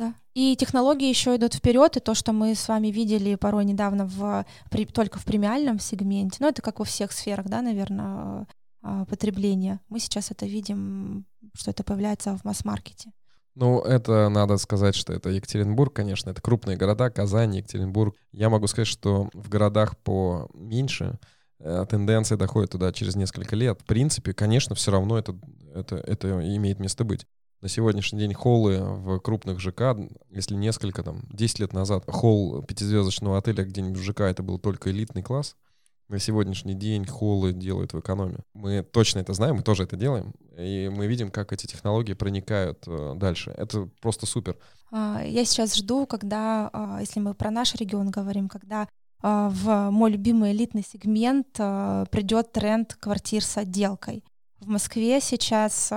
[0.00, 0.14] Да.
[0.32, 4.46] И технологии еще идут вперед, и то, что мы с вами видели порой недавно в,
[4.70, 8.46] при, только в премиальном сегменте, ну это как во всех сферах, да, наверное,
[8.82, 9.78] э, потребления.
[9.90, 13.12] Мы сейчас это видим, что это появляется в масс-маркете.
[13.54, 18.16] Ну, это надо сказать, что это Екатеринбург, конечно, это крупные города, Казань, Екатеринбург.
[18.32, 21.18] Я могу сказать, что в городах поменьше
[21.58, 23.78] э, тенденция доходит туда через несколько лет.
[23.82, 25.38] В принципе, конечно, все равно это,
[25.74, 27.26] это, это имеет место быть.
[27.60, 29.94] На сегодняшний день холлы в крупных ЖК,
[30.30, 34.90] если несколько, там, 10 лет назад холл пятизвездочного отеля где-нибудь в ЖК это был только
[34.90, 35.56] элитный класс,
[36.08, 38.40] на сегодняшний день холлы делают в экономию.
[38.54, 42.82] Мы точно это знаем, мы тоже это делаем, и мы видим, как эти технологии проникают
[42.86, 43.54] э, дальше.
[43.56, 44.56] Это просто супер.
[44.90, 48.88] А, Я сейчас жду, когда, а, если мы про наш регион говорим, когда
[49.22, 54.24] а, в мой любимый элитный сегмент придет тренд квартир с отделкой.
[54.58, 55.92] В Москве сейчас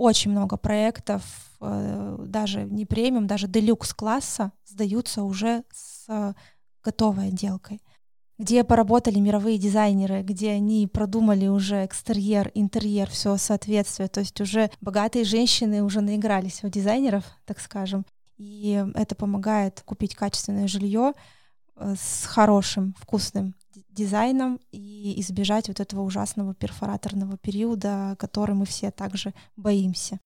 [0.00, 1.22] очень много проектов,
[1.60, 6.34] э, даже не премиум, даже делюкс класса сдаются уже с а,
[6.82, 7.82] готовой отделкой
[8.38, 14.08] где поработали мировые дизайнеры, где они продумали уже экстерьер, интерьер, все соответствие.
[14.08, 18.06] То есть уже богатые женщины уже наигрались в дизайнеров, так скажем.
[18.38, 21.20] И это помогает купить качественное жилье э,
[21.80, 28.90] с хорошим, вкусным ди- дизайном и избежать вот этого ужасного перфораторного периода, который мы все
[28.90, 30.20] также боимся.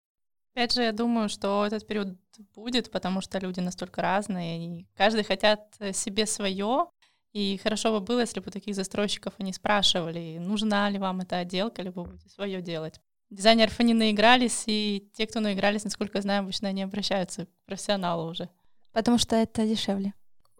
[0.54, 2.16] Опять же, я думаю, что этот период
[2.54, 6.86] будет, потому что люди настолько разные, и каждый хотят э, себе свое.
[7.32, 11.82] И хорошо бы было, если бы таких застройщиков они спрашивали, нужна ли вам эта отделка,
[11.82, 13.00] либо вы будете свое делать.
[13.30, 18.30] Дизайнеров они наигрались, и те, кто наигрались, насколько я знаю, обычно они обращаются к профессионалу
[18.30, 18.48] уже.
[18.92, 20.14] Потому что это дешевле.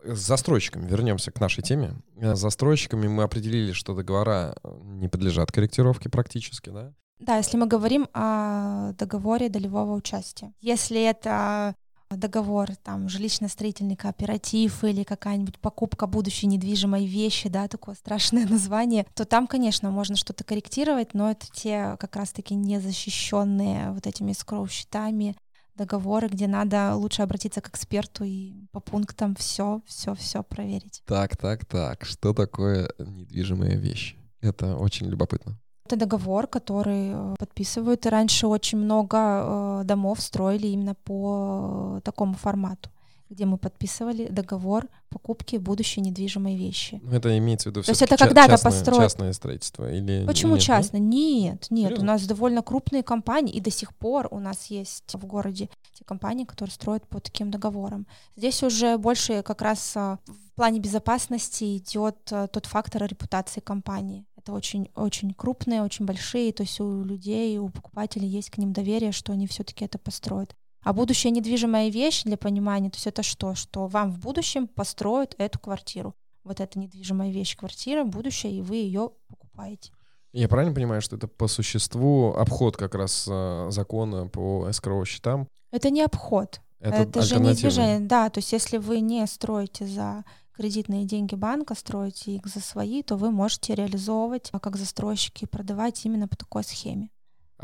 [0.05, 1.95] С застройщиками, вернемся к нашей теме.
[2.17, 6.93] Э, С застройщиками мы определили, что договора э, не подлежат корректировке практически, да?
[7.19, 10.53] Да, если мы говорим о договоре долевого участия.
[10.61, 11.75] Если это
[12.11, 19.25] договор, там, жилищно-строительный кооператив или какая-нибудь покупка будущей недвижимой вещи, да, такое страшное название, то
[19.25, 25.37] там, конечно, можно что-то корректировать, но это те как раз-таки незащищенные вот этими скроу-счетами
[25.76, 31.02] договоры, где надо лучше обратиться к эксперту и по пунктам все, все, все проверить.
[31.06, 32.04] Так, так, так.
[32.04, 34.16] Что такое недвижимая вещь?
[34.40, 35.58] Это очень любопытно.
[35.87, 42.00] Это договор, который э, подписывают, и раньше очень много э, домов строили именно по э,
[42.00, 42.88] такому формату,
[43.35, 47.01] где мы подписывали договор покупки будущей недвижимой вещи.
[47.03, 50.53] Ну, Это имеется в виду То есть это когда-то частное, построить- частное строительство или Почему
[50.53, 50.64] нет, да?
[50.66, 50.97] частно?
[50.99, 51.88] Нет, нет.
[51.90, 52.05] Серьезно?
[52.05, 56.05] У нас довольно крупные компании, и до сих пор у нас есть в городе те
[56.05, 58.07] компании, которые строят по таким договорам.
[58.37, 64.27] Здесь уже больше как раз а, в плане безопасности идет а, тот фактор репутации компании.
[64.37, 68.73] Это очень, очень крупные, очень большие, то есть у людей, у покупателей есть к ним
[68.73, 70.55] доверие, что они все-таки это построят.
[70.85, 73.55] А будущая недвижимая вещь для понимания, то есть это что?
[73.55, 76.14] Что вам в будущем построят эту квартиру.
[76.44, 79.92] Вот эта недвижимая вещь квартира, будущее, и вы ее покупаете.
[80.33, 85.49] Я правильно понимаю, что это по существу обход как раз э, закона по эскроу счетам?
[85.70, 86.61] Это не обход.
[86.81, 88.01] Это, Это, же не движение.
[88.01, 93.03] Да, то есть если вы не строите за кредитные деньги банка, строите их за свои,
[93.03, 97.11] то вы можете реализовывать а как застройщики и продавать именно по такой схеме.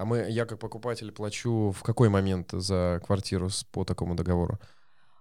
[0.00, 4.58] А мы, я как покупатель плачу в какой момент за квартиру с- по такому договору?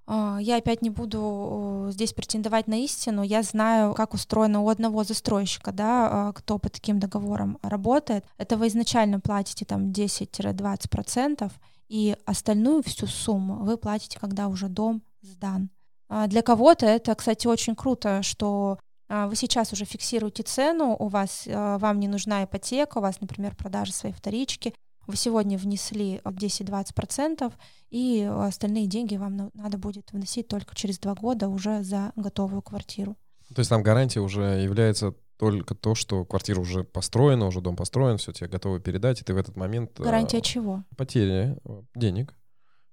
[0.08, 3.22] А, Я опять не буду э, здесь претендовать на истину.
[3.24, 8.24] Я знаю, как устроено у одного застройщика, да, а, кто по таким договорам работает.
[8.38, 11.52] Это вы изначально платите там 10-20%,
[11.89, 15.70] и остальную всю сумму вы платите, когда уже дом сдан.
[16.08, 21.48] А, Для кого-то это, кстати, очень круто, что вы сейчас уже фиксируете цену, у вас,
[21.48, 24.74] а, вам не нужна ипотека, у вас, например, продажа своей вторички,
[25.08, 27.52] вы сегодня внесли 10-20%,
[27.89, 32.62] и остальные деньги вам на- надо будет вносить только через два года уже за готовую
[32.62, 33.15] квартиру.
[33.54, 38.17] То есть там гарантия уже является только то, что квартира уже построена, уже дом построен,
[38.17, 39.98] все тебе готовы передать, и ты в этот момент...
[39.98, 40.84] Гарантия чего?
[40.95, 41.58] Потери
[41.95, 42.36] денег.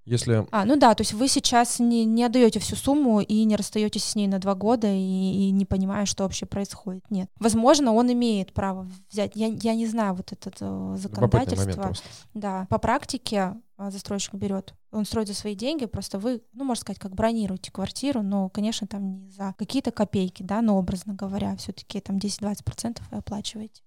[0.07, 0.47] Если...
[0.53, 4.05] А, ну да, то есть вы сейчас не, не отдаете всю сумму и не расстаетесь
[4.05, 7.05] с ней на два года и, и не понимая, что вообще происходит.
[7.11, 7.29] Нет.
[7.41, 9.33] Возможно, он имеет право взять.
[9.35, 11.93] Я, я не знаю вот это э, законодательство.
[12.35, 12.69] Да.
[12.71, 14.75] По практике э, застройщик берет.
[14.93, 18.87] Он строит за свои деньги, просто вы, ну, можно сказать, как бронируете квартиру, но, конечно,
[18.87, 23.83] там не за какие-то копейки, да, но образно говоря, все-таки там 10-20% вы оплачиваете.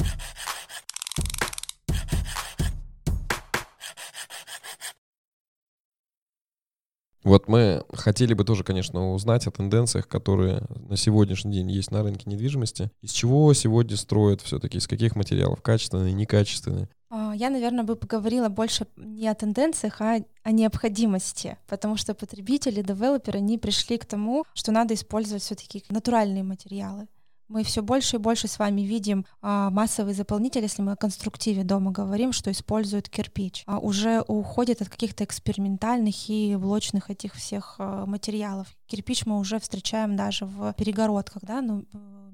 [7.24, 12.02] Вот мы хотели бы тоже, конечно, узнать о тенденциях, которые на сегодняшний день есть на
[12.02, 12.92] рынке недвижимости.
[13.02, 16.88] Из чего сегодня строят все-таки, из каких материалов, качественные, некачественные?
[17.10, 22.82] А, я, наверное, бы поговорила больше не о тенденциях, а о необходимости, потому что потребители,
[22.82, 27.08] девелоперы, они пришли к тому, что надо использовать все-таки натуральные материалы.
[27.50, 31.64] Мы все больше и больше с вами видим а, массовый заполнитель, если мы о конструктиве
[31.64, 33.64] дома говорим, что используют кирпич.
[33.66, 38.68] А уже уходит от каких-то экспериментальных и блочных этих всех а, материалов.
[38.86, 41.86] Кирпич мы уже встречаем даже в перегородках, да, ну,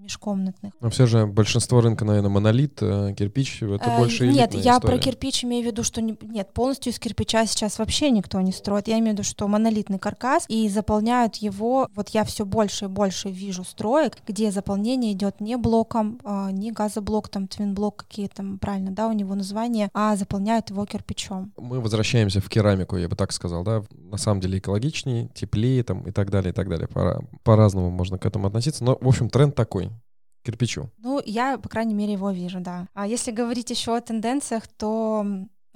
[0.06, 0.74] межкомнатных.
[0.80, 4.80] Но все же большинство рынка, наверное, монолит, э, кирпич— это э, больше Нет, я история.
[4.80, 8.52] про кирпич имею в виду, что не, нет, полностью из кирпича сейчас вообще никто не
[8.52, 8.88] строит.
[8.88, 12.88] Я имею в виду, что монолитный каркас, и заполняют его, вот я все больше и
[12.88, 18.60] больше вижу строек, где заполнение идет не блоком, э, не газоблок, там, твинблок какие там,
[18.60, 21.52] правильно, да, у него название, а заполняют его кирпичом.
[21.58, 26.04] Мы возвращаемся в керамику, я бы так сказал, да, на самом деле экологичнее, теплее там
[26.04, 26.88] и так далее, и так далее.
[26.88, 29.90] По- по-разному можно к этому относиться, но, в общем, тренд такой
[30.46, 30.90] кирпичу?
[30.98, 32.88] Ну, я, по крайней мере, его вижу, да.
[32.94, 35.26] А если говорить еще о тенденциях, то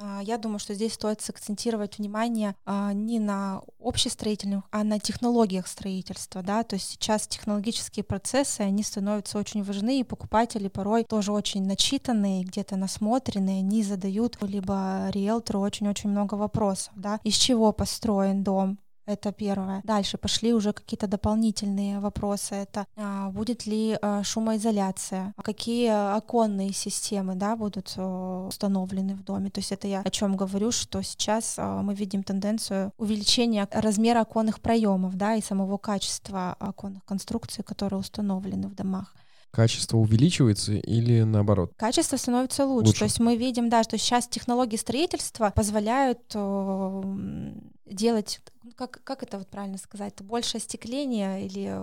[0.01, 5.67] а, я думаю, что здесь стоит сакцентировать внимание а, не на общестроительных, а на технологиях
[5.67, 11.31] строительства, да, то есть сейчас технологические процессы, они становятся очень важны, и покупатели порой тоже
[11.31, 18.43] очень начитанные, где-то насмотренные, они задают либо риэлтору очень-очень много вопросов, да, из чего построен
[18.43, 18.79] дом,
[19.09, 19.81] это первое.
[19.83, 22.55] Дальше пошли уже какие-то дополнительные вопросы.
[22.55, 29.49] Это а, будет ли а, шумоизоляция, какие оконные системы да, будут а, установлены в доме.
[29.49, 34.21] То есть это я о чем говорю, что сейчас а, мы видим тенденцию увеличения размера
[34.21, 39.15] оконных проемов да, и самого качества оконных конструкций, которые установлены в домах
[39.51, 41.73] качество увеличивается или наоборот?
[41.77, 42.87] Качество становится лучше.
[42.87, 42.99] лучше.
[42.99, 46.21] То есть мы видим, да, что сейчас технологии строительства позволяют
[47.85, 51.75] делать, ну, как, как это вот правильно сказать, больше остекления или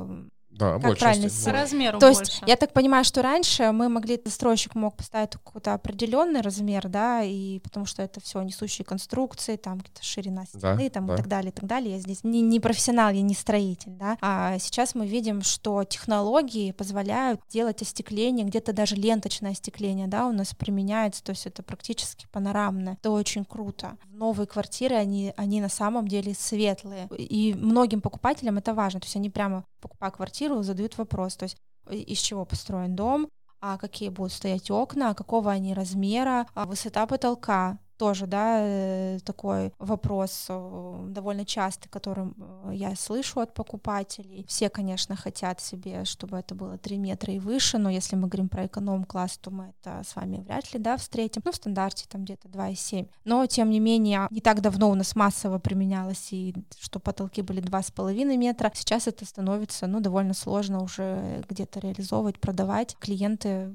[0.56, 2.20] да, как больше правильно по размеру То больше.
[2.20, 7.22] есть я так понимаю, что раньше мы могли, застройщик мог поставить какой-то определенный размер, да,
[7.22, 11.14] и потому что это все несущие конструкции, там какая-то ширина стены, да, там да.
[11.14, 11.94] и так далее, и так далее.
[11.94, 14.16] Я здесь не, не профессионал, я не строитель, да.
[14.20, 20.32] А сейчас мы видим, что технологии позволяют делать остекление, где-то даже ленточное остекление, да, у
[20.32, 22.94] нас применяется, то есть это практически панорамное.
[22.94, 23.96] Это очень круто.
[24.10, 27.08] Новые квартиры, они, они на самом деле светлые.
[27.18, 31.56] И многим покупателям это важно, то есть они прямо покупая квартиру, задают вопрос, то есть
[31.90, 33.28] из чего построен дом,
[33.60, 39.72] а какие будут стоять окна, какого они размера, а высота потолка, тоже, да, э, такой
[39.78, 44.44] вопрос э, довольно частый, который э, я слышу от покупателей.
[44.48, 48.48] Все, конечно, хотят себе, чтобы это было 3 метра и выше, но если мы говорим
[48.48, 51.42] про эконом-класс, то мы это с вами вряд ли, да, встретим.
[51.44, 53.08] Ну, в стандарте там где-то 2,7.
[53.24, 57.62] Но, тем не менее, не так давно у нас массово применялось, и что потолки были
[57.62, 58.70] 2,5 метра.
[58.74, 62.96] Сейчас это становится, ну, довольно сложно уже где-то реализовывать, продавать.
[62.98, 63.72] Клиенты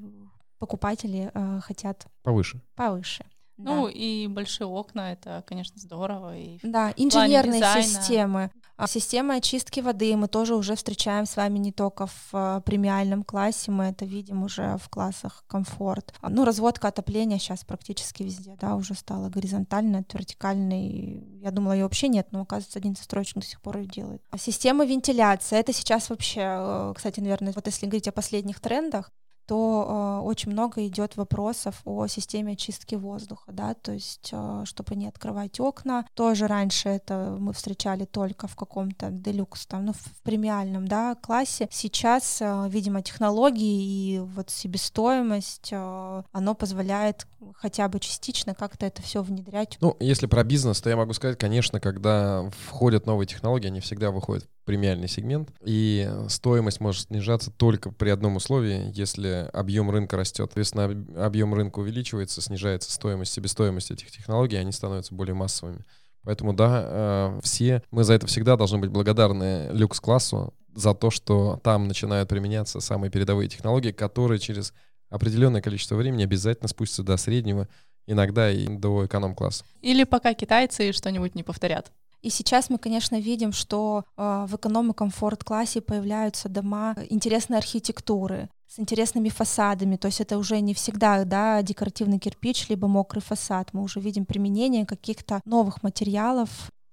[0.61, 2.61] покупатели э, хотят повыше.
[2.75, 3.25] Повыше.
[3.57, 3.91] Ну да.
[3.91, 6.37] и большие окна, это, конечно, здорово.
[6.37, 8.51] И да, инженерные системы.
[8.81, 13.23] А система очистки воды мы тоже уже встречаем с вами не только в а, премиальном
[13.23, 16.15] классе, мы это видим уже в классах комфорт.
[16.19, 21.23] А, ну, разводка отопления сейчас практически везде, да, уже стала горизонтальной, вертикальной.
[21.43, 24.23] Я думала, ее вообще нет, но, оказывается, один застройщик до сих пор ее делает.
[24.35, 29.11] Система вентиляции, это сейчас вообще, э, кстати, наверное, вот если говорить о последних трендах,
[29.51, 34.95] то э, очень много идет вопросов о системе очистки воздуха, да, то есть э, чтобы
[34.95, 36.05] не открывать окна.
[36.13, 41.67] Тоже раньше это мы встречали только в каком-то делюкс, там, ну, в премиальном, да, классе.
[41.69, 49.01] Сейчас, э, видимо, технологии и вот себестоимость, э, оно позволяет хотя бы частично как-то это
[49.01, 49.77] все внедрять.
[49.81, 54.11] Ну, если про бизнес, то я могу сказать, конечно, когда входят новые технологии, они всегда
[54.11, 60.51] выходят премиальный сегмент, и стоимость может снижаться только при одном условии, если объем рынка растет.
[60.51, 65.85] Соответственно, объем рынка увеличивается, снижается стоимость, себестоимость этих технологий, они становятся более массовыми.
[66.23, 71.59] Поэтому да, э, все мы за это всегда должны быть благодарны люкс-классу, за то, что
[71.63, 74.73] там начинают применяться самые передовые технологии, которые через
[75.09, 77.67] определенное количество времени обязательно спустятся до среднего,
[78.07, 79.65] иногда и до эконом-класса.
[79.81, 81.91] Или пока китайцы что-нибудь не повторят.
[82.21, 88.49] И сейчас мы, конечно, видим, что э, в эконом- и комфорт-классе появляются дома интересной архитектуры
[88.67, 93.73] с интересными фасадами, то есть это уже не всегда да, декоративный кирпич, либо мокрый фасад,
[93.73, 96.49] мы уже видим применение каких-то новых материалов,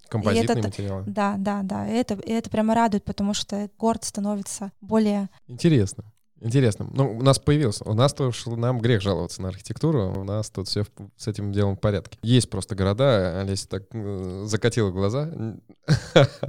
[0.08, 1.04] Композитные это, материалы.
[1.06, 1.86] Да, да, да.
[1.86, 5.28] И это, и это прямо радует, потому что город становится более...
[5.46, 6.04] Интересно.
[6.40, 6.88] Интересно.
[6.92, 7.84] Ну, у нас появился.
[7.84, 10.12] У нас тоже нам грех жаловаться на архитектуру.
[10.16, 10.84] У нас тут все
[11.16, 12.18] с этим делом в порядке.
[12.22, 15.26] Есть просто города, Олеся так э, закатила глаза.
[15.34, 15.60] Ну,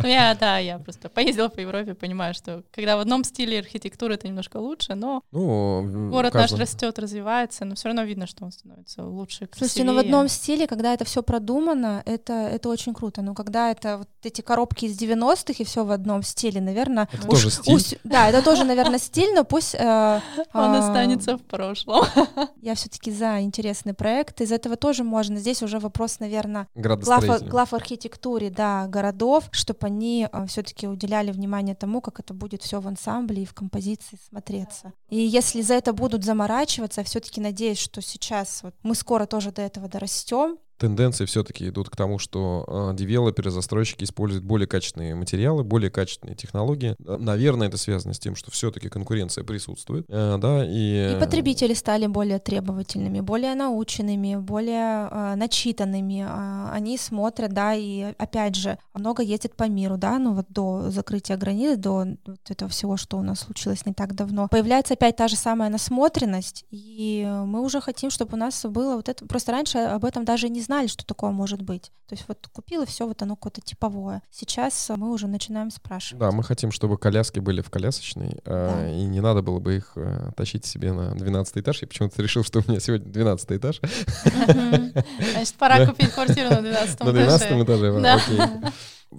[0.04, 4.28] я, да, я просто поездила по Европе, понимаю, что когда в одном стиле архитектуры это
[4.28, 9.04] немножко лучше, но ну, город наш растет, развивается, но все равно видно, что он становится
[9.04, 9.70] лучше, красивее.
[9.70, 13.22] Слушайте, ну в одном стиле, когда это все продумано, это, это очень круто.
[13.22, 17.08] Но когда это вот эти коробки из 90-х и все в одном стиле, наверное...
[17.12, 17.76] Это уж, тоже стиль?
[17.76, 20.20] Уж, да, это тоже, наверное, стиль, но пусть Э,
[20.54, 22.04] Он а, останется в прошлом.
[22.62, 24.42] Я все-таки за интересный проект.
[24.42, 25.38] Из этого тоже можно.
[25.38, 31.76] Здесь уже вопрос, наверное, глав, глав архитектуре, да, городов, чтобы они э, все-таки уделяли внимание
[31.76, 34.94] тому, как это будет все в ансамбле и в композиции смотреться.
[35.10, 39.52] И если за это будут заморачиваться, я все-таки надеюсь, что сейчас вот мы скоро тоже
[39.52, 45.14] до этого дорастем, тенденции все-таки идут к тому, что э, девелоперы, застройщики используют более качественные
[45.14, 46.96] материалы, более качественные технологии.
[47.00, 51.16] Наверное, это связано с тем, что все-таки конкуренция присутствует, э, да, и...
[51.16, 56.26] И потребители стали более требовательными, более наученными, более э, начитанными.
[56.28, 60.90] Э, они смотрят, да, и опять же, много ездят по миру, да, ну вот до
[60.90, 64.48] закрытия границ, до вот этого всего, что у нас случилось не так давно.
[64.48, 69.10] Появляется опять та же самая насмотренность, и мы уже хотим, чтобы у нас было вот
[69.10, 69.26] это...
[69.26, 71.92] Просто раньше об этом даже не знали, что такое может быть.
[72.08, 74.22] То есть вот купил и все, вот оно какое-то типовое.
[74.30, 76.20] Сейчас мы уже начинаем спрашивать.
[76.20, 78.92] Да, мы хотим, чтобы коляски были в колясочной, а, да.
[78.92, 81.82] и не надо было бы их а, тащить себе на 12 этаж.
[81.82, 83.82] Я почему-то решил, что у меня сегодня 12 этаж.
[84.24, 87.12] Значит, пора купить квартиру на 12 этаже.
[87.12, 88.74] На 12 этаже, да.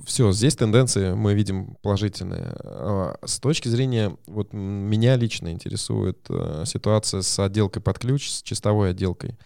[0.06, 2.54] Все, здесь тенденции мы видим положительные.
[2.62, 6.28] А, с точки зрения, вот меня лично интересует
[6.64, 9.36] ситуация с отделкой под ключ, с чистовой отделкой.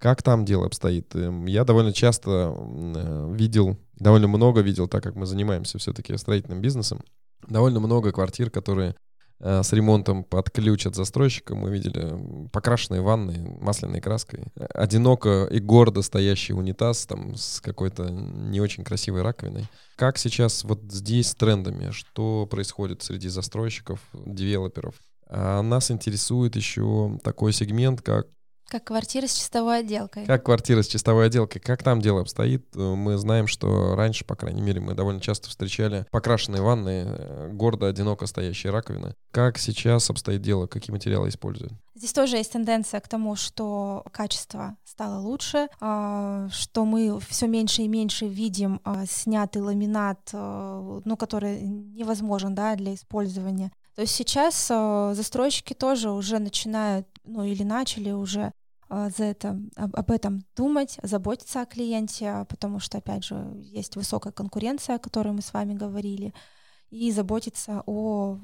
[0.00, 1.14] Как там дело обстоит?
[1.14, 6.62] Эм, я довольно часто э, видел, довольно много видел, так как мы занимаемся все-таки строительным
[6.62, 7.02] бизнесом,
[7.46, 8.96] довольно много квартир, которые
[9.40, 15.60] э, с ремонтом под ключ от застройщика мы видели покрашенные ванны масляной краской, одиноко и
[15.60, 19.66] гордо стоящий унитаз там с какой-то не очень красивой раковиной.
[19.96, 21.90] Как сейчас вот здесь с трендами?
[21.90, 24.94] Что происходит среди застройщиков, девелоперов?
[25.28, 28.28] А нас интересует еще такой сегмент, как
[28.70, 30.24] как квартира с чистовой отделкой.
[30.24, 31.60] Как квартира с чистовой отделкой.
[31.60, 32.64] Как там дело обстоит?
[32.74, 37.88] Мы знаем, что раньше, по крайней мере, мы довольно часто встречали покрашенные ванны, э, гордо,
[37.88, 39.14] одиноко стоящие раковины.
[39.32, 40.66] Как сейчас обстоит дело?
[40.66, 41.72] Какие материалы используют?
[41.94, 47.82] Здесь тоже есть тенденция к тому, что качество стало лучше, а, что мы все меньше
[47.82, 53.72] и меньше видим а, снятый ламинат, э, ну, который невозможен да, для использования.
[53.96, 58.52] То есть сейчас застройщики тоже уже начинают, ну или начали уже
[58.88, 64.32] а, за это, об, этом думать, заботиться о клиенте, потому что, опять же, есть высокая
[64.32, 66.34] конкуренция, о которой мы с вами говорили,
[66.90, 68.40] и заботиться о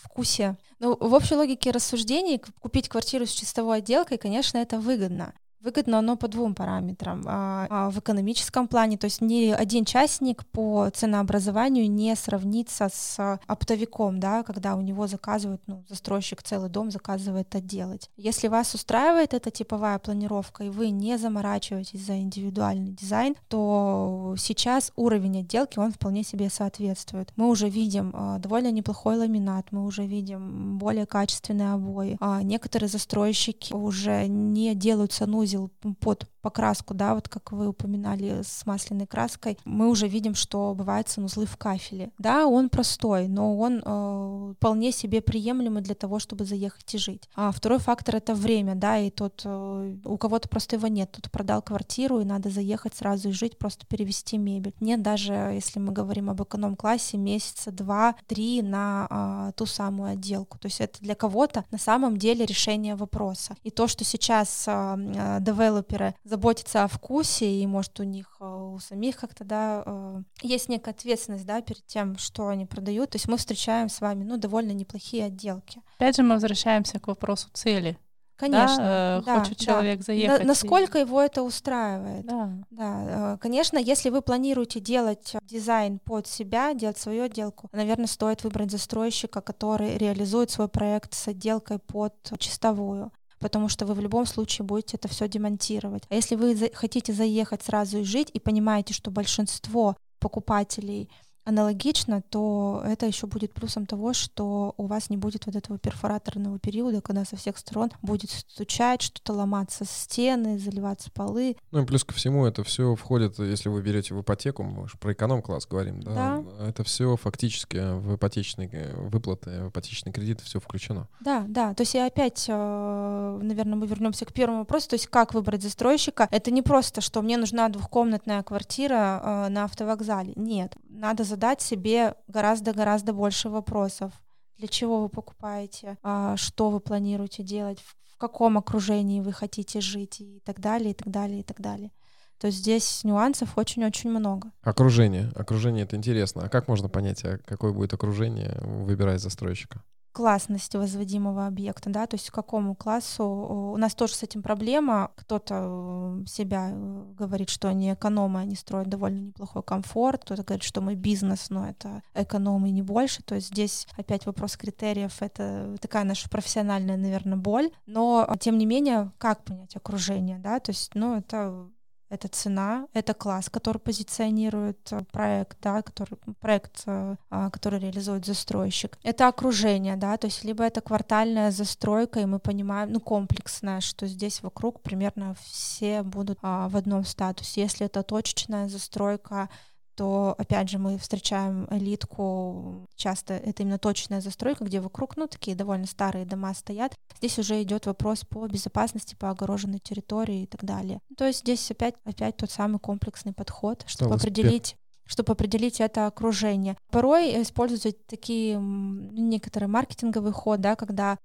[0.00, 0.56] вкусе.
[0.78, 5.34] Ну, в общей логике рассуждений купить квартиру с чистовой отделкой, конечно, это выгодно.
[5.62, 7.22] Выгодно оно по двум параметрам.
[7.24, 13.38] А, а в экономическом плане, то есть ни один частник по ценообразованию не сравнится с
[13.46, 18.10] оптовиком, да, когда у него заказывают, ну, застройщик целый дом заказывает отделать.
[18.16, 24.90] Если вас устраивает эта типовая планировка, и вы не заморачиваетесь за индивидуальный дизайн, то сейчас
[24.96, 27.32] уровень отделки, он вполне себе соответствует.
[27.36, 32.18] Мы уже видим а, довольно неплохой ламинат, мы уже видим более качественные обои.
[32.42, 38.66] Некоторые застройщики уже не делают санузел снизил под покраску, да, вот как вы упоминали с
[38.66, 42.10] масляной краской, мы уже видим, что бывают санузлы в кафеле.
[42.18, 47.28] Да, он простой, но он э, вполне себе приемлемый для того, чтобы заехать и жить.
[47.34, 51.30] А второй фактор— это время, да, и тот, э, у кого-то просто его нет, тут
[51.30, 54.74] продал квартиру, и надо заехать сразу и жить, просто перевести мебель.
[54.80, 60.58] Нет даже, если мы говорим об эконом-классе, месяца два-три на э, ту самую отделку.
[60.58, 63.54] То есть это для кого-то на самом деле решение вопроса.
[63.62, 68.78] И то, что сейчас э, девелоперы заботятся о вкусе, и, может, у них э, у
[68.78, 73.10] самих как-то, да, э, есть некая ответственность, да, перед тем, что они продают.
[73.10, 75.82] То есть мы встречаем с вами, ну, довольно неплохие отделки.
[75.96, 77.98] Опять же, мы возвращаемся к вопросу цели.
[78.36, 79.64] Конечно, да, да, хочет да.
[79.64, 80.40] человек заехать.
[80.40, 82.24] На- насколько его это устраивает?
[82.24, 82.50] Да.
[82.70, 88.42] Да, э, конечно, если вы планируете делать дизайн под себя, делать свою отделку, наверное, стоит
[88.42, 93.12] выбрать застройщика, который реализует свой проект с отделкой под чистовую
[93.42, 96.04] потому что вы в любом случае будете это все демонтировать.
[96.08, 101.10] А если вы за- хотите заехать сразу и жить и понимаете, что большинство покупателей
[101.44, 106.58] аналогично, то это еще будет плюсом того, что у вас не будет вот этого перфораторного
[106.58, 111.56] периода, когда со всех сторон будет стучать, что-то ломаться стены, заливаться полы.
[111.70, 114.96] Ну и плюс ко всему это все входит, если вы берете в ипотеку, мы же
[114.98, 116.42] про эконом-класс говорим, да?
[116.60, 121.08] Это все фактически в ипотечные выплаты, в ипотечный кредит все включено.
[121.20, 121.74] Да, да.
[121.74, 124.90] То есть и опять, э, наверное, мы вернемся к первому вопросу.
[124.90, 126.28] То есть как выбрать застройщика?
[126.30, 130.32] Это не просто, что мне нужна двухкомнатная квартира э, на автовокзале.
[130.36, 134.12] Нет, надо задать себе гораздо-гораздо больше вопросов.
[134.58, 135.96] Для чего вы покупаете?
[136.02, 137.80] А, Что вы планируете делать?
[137.80, 140.20] В каком окружении вы хотите жить?
[140.20, 141.90] И так далее, и так далее, и так далее.
[142.38, 144.52] То есть здесь нюансов очень-очень много.
[144.60, 145.32] Окружение.
[145.34, 146.42] Окружение— это интересно.
[146.44, 149.82] А как можно понять, а какое будет окружение, выбирая застройщика?
[150.12, 153.24] Классность возводимого объекта, да, то есть к какому классу.
[153.24, 155.10] У нас тоже с этим проблема.
[155.16, 160.62] Кто-то э, себя э, говорит, что они экономы, они строят довольно неплохой комфорт, кто-то говорит,
[160.62, 163.22] что мы бизнес, но это экономы не больше.
[163.22, 167.70] То есть здесь опять вопрос критериев, это такая наша профессиональная, наверное, боль.
[167.86, 171.68] Но, тем не менее, как понять окружение, да, то есть, ну, это
[172.12, 178.26] это цена, это класс, который позиционирует э, проект, да, который, проект, э, а, который реализует
[178.26, 178.98] застройщик.
[179.02, 184.06] Это окружение, да, то есть либо это квартальная застройка, и мы понимаем, ну, комплексная, что
[184.06, 187.62] здесь вокруг примерно все будут а, в одном статусе.
[187.62, 189.48] Если это точечная застройка,
[189.94, 195.56] то, опять же, мы встречаем элитку, часто это именно точная застройка, где вокруг, ну, такие
[195.56, 196.94] довольно старые дома стоят.
[197.18, 201.00] Здесь уже идет вопрос по безопасности, по огороженной территории и так далее.
[201.16, 206.06] То есть здесь опять, опять тот самый комплексный подход, чтобы Стал определить чтобы определить это
[206.06, 206.76] окружение.
[206.90, 211.18] Порой используются такие некоторые маркетинговый ход, да, когда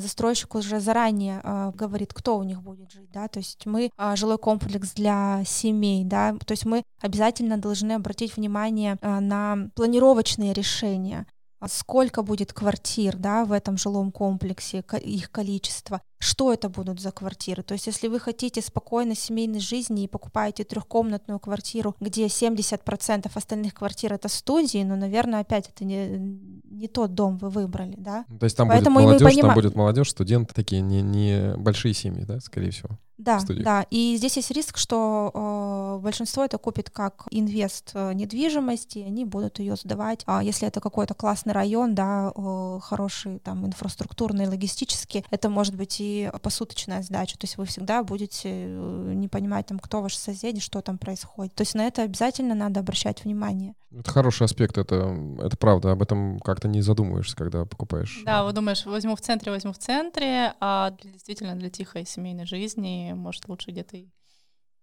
[0.00, 4.16] застройщик уже заранее а, говорит, кто у них будет жить, да, то есть мы а,
[4.16, 10.52] жилой комплекс для семей, да, то есть мы обязательно должны обратить внимание а, на планировочные
[10.52, 11.26] решения,
[11.60, 17.00] а сколько будет квартир, да, в этом жилом комплексе, ко- их количество, что это будут
[17.00, 17.62] за квартиры.
[17.62, 23.74] То есть если вы хотите спокойной семейной жизни и покупаете трехкомнатную квартиру, где 70% остальных
[23.74, 26.18] квартир это студии, ну, наверное, опять это не,
[26.64, 28.26] не тот дом вы выбрали, да.
[28.28, 31.56] Ну, То есть там Поэтому будет молодежь, там понима- будет молодежь, студенты такие, не, не
[31.56, 32.98] большие семьи, да, скорее всего.
[33.20, 33.86] Да, да.
[33.90, 39.58] И здесь есть риск, что э, большинство это купит как инвест э, недвижимости, они будут
[39.58, 40.22] ее сдавать.
[40.24, 46.00] А если это какой-то классный район, да, э, хороший там инфраструктурный, логистический, это может быть
[46.00, 46.09] и
[46.42, 47.36] посуточная сдача.
[47.38, 51.54] То есть вы всегда будете э, не понимать, там, кто ваши соседи, что там происходит.
[51.54, 53.74] То есть на это обязательно надо обращать внимание.
[53.92, 58.22] Это хороший аспект, это, это правда, об этом как-то не задумываешься, когда покупаешь.
[58.24, 62.46] Да, вот думаешь, возьму в центре, возьму в центре, а для- действительно для тихой семейной
[62.46, 64.08] жизни, может, лучше где-то и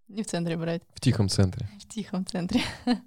[0.08, 1.68] не в центре брать, В тихом центре.
[1.80, 2.62] в тихом центре.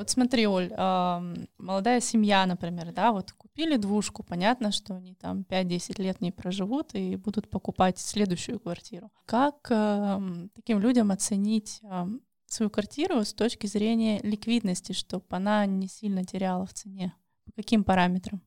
[0.00, 5.44] Вот смотри, Оль, ам, молодая семья, например, да, вот купили двушку, понятно, что они там
[5.46, 9.12] 5-10 лет не проживут и будут покупать следующую квартиру.
[9.26, 15.86] Как ам, таким людям оценить ам, свою квартиру с точки зрения ликвидности, чтобы она не
[15.86, 17.14] сильно теряла в цене?
[17.44, 18.40] По каким параметрам?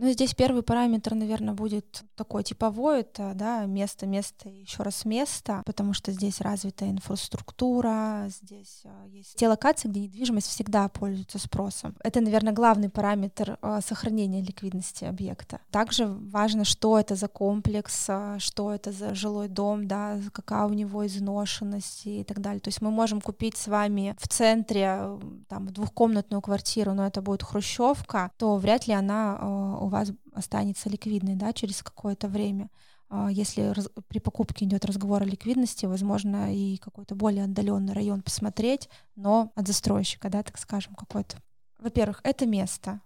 [0.00, 5.62] Ну, здесь первый параметр, наверное, будет такой типовой, это, да, место, место еще раз место,
[5.66, 11.96] потому что здесь развита инфраструктура, здесь а, есть те локации, где недвижимость всегда пользуется спросом.
[12.04, 15.60] Это, наверное, главный параметр а, сохранения ликвидности объекта.
[15.72, 20.74] Также важно, что это за комплекс, а, что это за жилой дом, да, какая у
[20.74, 22.60] него изношенность и так далее.
[22.60, 27.20] То есть мы можем купить с вами в центре э, там двухкомнатную квартиру, но это
[27.20, 32.70] будет хрущевка, то вряд ли она э, у вас останется ликвидной, да, через какое-то время.
[33.10, 33.74] А Если
[34.08, 39.66] при покупке идет разговор о ликвидности, возможно, и какой-то более отдаленный район посмотреть, но от
[39.66, 41.38] застройщика, да, так скажем, какой-то.
[41.78, 43.00] Во-первых, это место,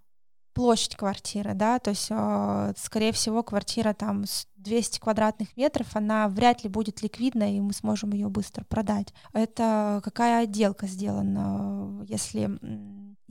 [0.54, 4.24] площадь квартиры, да, то есть, э, скорее всего, квартира там
[4.62, 9.12] 200 квадратных метров, она вряд ли будет ликвидна, и мы сможем ее быстро продать.
[9.32, 12.58] Это какая отделка сделана, если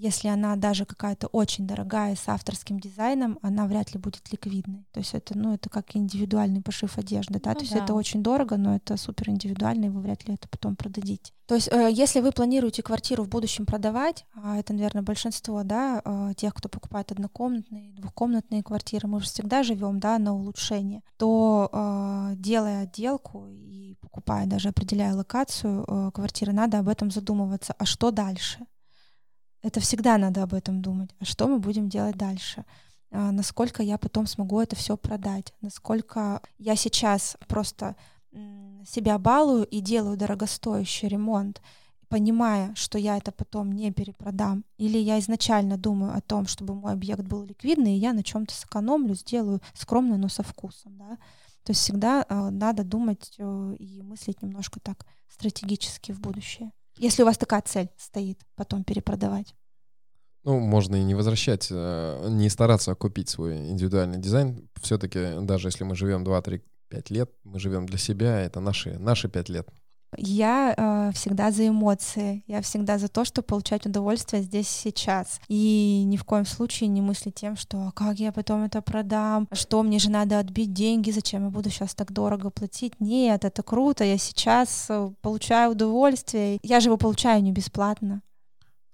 [0.02, 4.88] если она даже какая-то очень дорогая с авторским дизайном, она вряд ли будет ликвидной.
[4.92, 7.84] То есть это, ну, это как индивидуальный пошив одежды, да, ну, то есть да.
[7.84, 11.34] это очень дорого, но это супер индивидуально, и вы вряд ли это потом продадите.
[11.46, 16.02] То есть э, если вы планируете квартиру в будущем продавать, а это, наверное, большинство, да,
[16.04, 21.70] э, тех, кто покупает однокомнатные, двухкомнатные квартиры, мы же всегда живем, да, на улучшение, то
[21.72, 27.76] э, делая отделку и покупая, даже определяя локацию квартиры, надо об этом задумываться.
[27.78, 28.66] А что дальше?
[29.62, 31.12] Это всегда надо об этом думать.
[31.20, 32.66] А что мы будем делать дальше?
[33.12, 35.54] А, насколько я потом смогу это все продать?
[35.62, 37.96] Насколько я сейчас просто
[38.88, 41.62] себя балую и делаю дорогостоящий ремонт,
[42.12, 46.92] понимая, что я это потом не перепродам, или я изначально думаю о том, чтобы мой
[46.92, 51.18] объект был ликвидный, и я на чем-то сэкономлю, сделаю скромно, но со вкусом, да.
[51.64, 56.74] То есть всегда э, надо думать э, и мыслить немножко так стратегически в будущее.
[56.98, 59.56] Если у вас такая цель стоит, потом перепродавать.
[60.44, 64.70] Ну, можно и не возвращать, э, не стараться купить свой индивидуальный дизайн.
[64.82, 66.62] Все-таки, даже если мы живем 2-3-5
[67.10, 69.70] лет, мы живем для себя, это наши, наши 5 лет.
[70.18, 75.40] Я э, всегда за эмоции, я всегда за то, чтобы получать удовольствие здесь сейчас.
[75.48, 79.48] И ни в коем случае не мыслить тем, что а как я потом это продам,
[79.52, 82.94] что мне же надо отбить деньги, зачем я буду сейчас так дорого платить.
[83.00, 86.60] Нет, это круто, я сейчас э, получаю удовольствие.
[86.64, 88.22] Я же его получаю не бесплатно.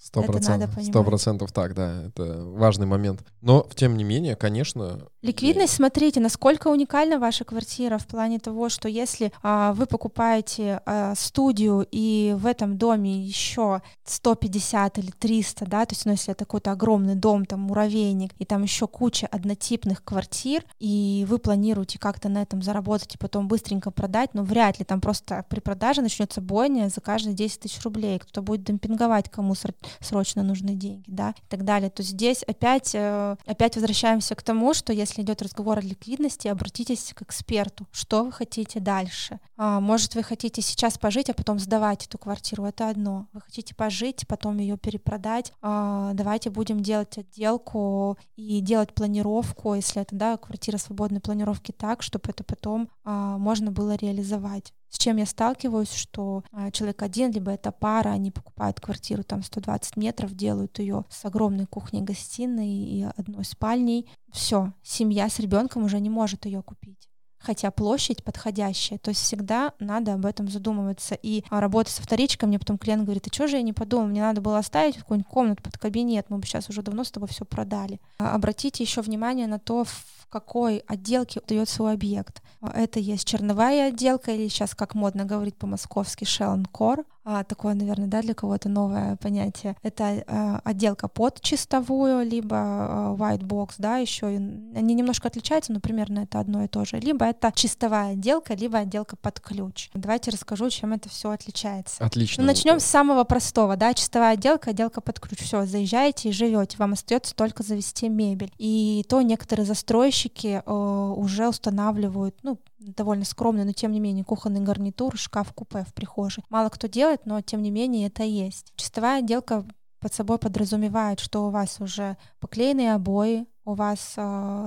[0.08, 3.26] Сто процентов, сто процентов так, да, это важный момент.
[3.42, 5.02] Но, тем не менее, конечно...
[5.22, 11.14] Ликвидность, смотрите, насколько уникальна ваша квартира в плане того, что если а, вы покупаете а,
[11.16, 16.46] студию и в этом доме еще 150 или 300, да, то есть, ну, если это
[16.46, 22.30] какой-то огромный дом, там, муравейник, и там еще куча однотипных квартир, и вы планируете как-то
[22.30, 26.40] на этом заработать и потом быстренько продать, но вряд ли там просто при продаже начнется
[26.40, 29.54] бойня за каждые 10 тысяч рублей, кто-то будет демпинговать кому
[30.02, 31.90] срочно нужны деньги, да, и так далее.
[31.90, 37.14] То здесь опять, э, опять возвращаемся к тому, что если идет разговор о ликвидности, обратитесь
[37.16, 39.40] к эксперту, что вы хотите дальше.
[39.58, 43.28] А, может, вы хотите сейчас пожить, а потом сдавать эту квартиру, это одно.
[43.34, 45.54] Вы хотите пожить, потом ее перепродать.
[45.62, 52.02] А, давайте будем делать отделку и делать планировку, если это, да, квартира свободной планировки так,
[52.04, 54.74] чтобы это потом а, можно было реализовать.
[54.90, 59.44] С чем я сталкиваюсь, что а, человек один, либо это пара, они покупают квартиру там
[59.44, 64.10] 120 метров, делают ее с огромной кухней-гостиной и одной спальней.
[64.32, 67.08] Все, семья с ребенком уже не может ее купить
[67.40, 69.00] хотя площадь подходящая.
[69.00, 71.16] То есть всегда надо об этом задумываться.
[71.16, 74.08] И а, работа со вторичкой, мне потом клиент говорит, а что же я не подумал,
[74.08, 77.30] мне надо было оставить какую-нибудь комнату под кабинет, мы бы сейчас уже давно с тобой
[77.30, 78.00] все продали.
[78.20, 79.86] А, обратите еще внимание на то,
[80.28, 82.42] в какой отделке дает свой объект.
[82.62, 88.22] Это есть черновая отделка или сейчас, как модно говорить по-московски, шелнкор а, такое, наверное, да,
[88.22, 89.76] для кого-то новое понятие.
[89.84, 95.82] Это а, отделка под чистовую, либо а, white box, да, еще они немножко отличаются, но
[95.82, 96.98] примерно это одно и то же.
[97.00, 99.90] Либо это чистовая отделка, либо отделка под ключ.
[99.94, 102.06] Давайте расскажу, чем это все отличается.
[102.06, 102.44] Отлично.
[102.44, 105.40] Ну, начнем с самого простого, да, чистовая отделка, отделка под ключ.
[105.42, 108.54] Все, заезжаете и живете, вам остается только завести мебель.
[108.58, 114.62] И то некоторые застройщики э, уже устанавливают, ну, довольно скромный, но тем не менее кухонный
[114.62, 116.44] гарнитур, шкаф-купе в прихожей.
[116.50, 118.74] Мало кто делает, но тем не менее это есть.
[118.76, 119.66] Чистовая отделка
[120.00, 124.22] под собой подразумевает, что у вас уже поклеенные обои, у вас э,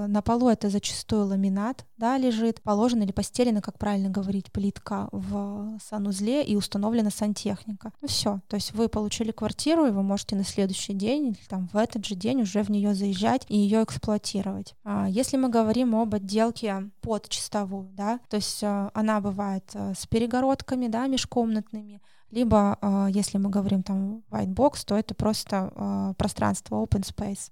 [0.08, 5.78] на полу это зачастую ламинат, да, лежит, положена или постелена, как правильно говорить, плитка в
[5.82, 7.92] санузле и установлена сантехника.
[8.02, 11.70] Ну все, то есть вы получили квартиру, и вы можете на следующий день или там
[11.72, 14.74] в этот же день уже в нее заезжать и ее эксплуатировать.
[14.84, 19.94] А если мы говорим об отделке под чистовую, да, то есть э, она бывает э,
[19.96, 25.72] с перегородками, да, межкомнатными, либо, э, если мы говорим там white box, то это просто
[25.74, 27.50] э, пространство open space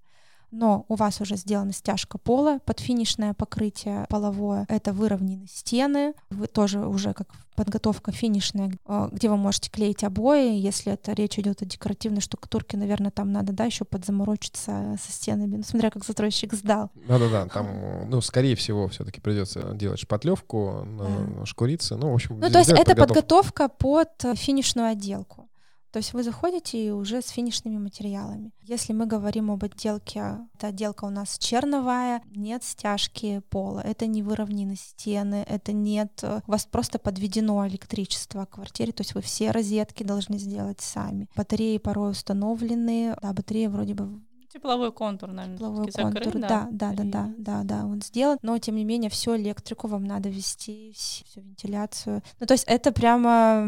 [0.50, 6.46] но у вас уже сделана стяжка пола под финишное покрытие половое, это выровнены стены, вы
[6.46, 7.28] тоже уже как
[7.58, 12.76] подготовка финишная, а, где вы можете клеить обои, если это речь идет о декоративной штукатурке,
[12.76, 16.90] наверное, там надо, да, еще подзаморочиться со стенами, ну, смотря как застройщик сдал.
[16.94, 21.46] Да-да-да, там, ну, скорее всего, все-таки придется делать шпатлевку, да.
[21.46, 25.47] шкуриться, ну, в общем, Ну, то есть это подготовка под финишную отделку.
[25.90, 28.52] То есть вы заходите уже с финишными материалами.
[28.62, 34.22] Если мы говорим об отделке, эта отделка у нас черновая, нет стяжки пола, это не
[34.22, 36.20] выровнены стены, это нет...
[36.22, 40.80] Э, у вас просто подведено электричество в квартире, то есть вы все розетки должны сделать
[40.80, 41.28] сами.
[41.34, 44.20] Батареи порой установлены, да, батареи вроде бы
[44.52, 48.58] Тепловой контур, наверное, Тепловой контур, закрыт, да, да, да, да, да, да, он сделан, но
[48.58, 52.22] тем не менее всю электрику вам надо вести, всю вентиляцию.
[52.40, 53.62] Ну то есть это прямо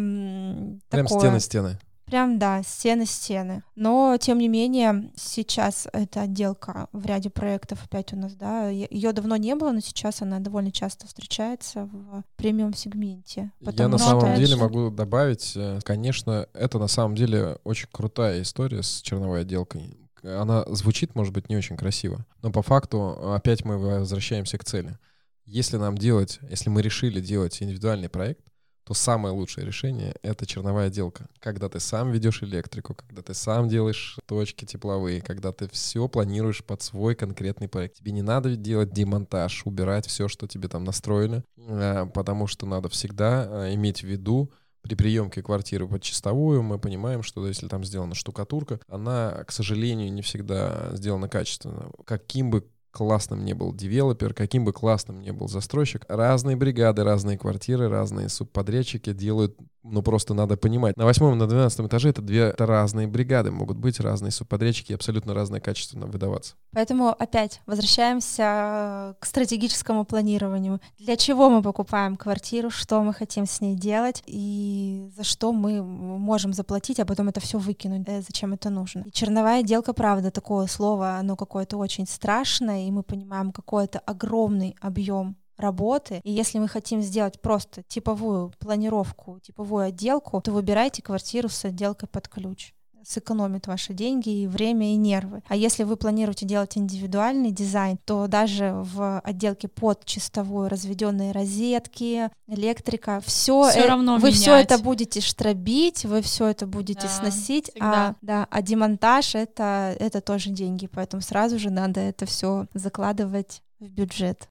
[0.88, 1.20] Прям такое...
[1.20, 1.78] стены-стены
[2.11, 3.62] Прям, да, стены-стены.
[3.76, 9.12] Но, тем не менее, сейчас эта отделка в ряде проектов опять у нас, да, ее
[9.12, 13.52] давно не было, но сейчас она довольно часто встречается в премиум-сегменте.
[13.61, 18.82] Я на самом деле могу добавить, э, конечно, это на самом деле очень крутая история
[18.82, 19.96] с черновой отделкой.
[20.22, 24.98] Она звучит, может быть, не очень красиво, но по факту опять мы возвращаемся к цели.
[25.46, 28.49] Если нам делать, если мы решили делать индивидуальный проект,
[28.85, 31.28] то самое лучшее решение— это черновая отделка.
[31.39, 36.64] Когда ты сам ведешь электрику, когда ты сам делаешь точки тепловые, когда ты все планируешь
[36.64, 37.97] под свой конкретный проект.
[37.97, 42.89] Тебе не надо делать демонтаж, убирать все, что тебе там настроили, э, потому что надо
[42.89, 44.51] всегда э, иметь в виду,
[44.83, 50.12] при приемке квартиры под чистовую мы понимаем, что если там сделана штукатурка, она, к сожалению,
[50.12, 51.91] не всегда сделана качественно.
[52.07, 57.38] Каким бы классным не был девелопер, каким бы классным не был застройщик, разные бригады, разные
[57.38, 60.97] квартиры, разные субподрядчики делают ну, просто надо понимать.
[60.97, 65.32] На восьмом, на двенадцатом этаже это две это разные бригады, могут быть разные субподрядчики, абсолютно
[65.32, 66.55] разное качество выдаваться.
[66.72, 70.80] Поэтому опять возвращаемся к стратегическому планированию.
[70.99, 75.82] Для чего мы покупаем квартиру, что мы хотим с ней делать и за что мы
[75.82, 79.05] можем заплатить, а потом это все выкинуть, э, зачем это нужно.
[79.07, 84.76] И черновая делка, правда, такое слово, оно какое-то очень страшное, и мы понимаем какой-то огромный
[84.81, 86.20] объем работы.
[86.24, 92.09] И если мы хотим сделать просто типовую планировку, типовую отделку, то выбирайте квартиру с отделкой
[92.09, 92.74] под ключ
[93.05, 95.42] сэкономит ваши деньги и время и нервы.
[95.48, 102.30] А если вы планируете делать индивидуальный дизайн, то даже в отделке под чистовую разведенные розетки,
[102.46, 104.40] электрика, все, все э- равно вы менять.
[104.40, 109.96] все это будете штробить, вы все это будете да, сносить, а да, а демонтаж это
[109.98, 114.48] это тоже деньги, поэтому сразу же надо это все закладывать в бюджет.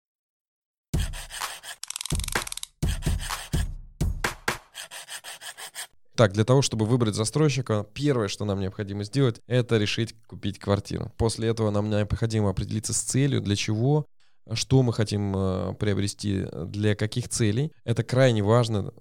[6.19, 11.13] Так, для того, чтобы выбрать застройщика, первое, что нам необходимо сделать, это решить купить квартиру.
[11.15, 14.05] После этого нам необходимо определиться с целью, для чего,
[14.51, 17.71] что мы хотим э, приобрести, для каких целей.
[17.85, 18.91] Это крайне важно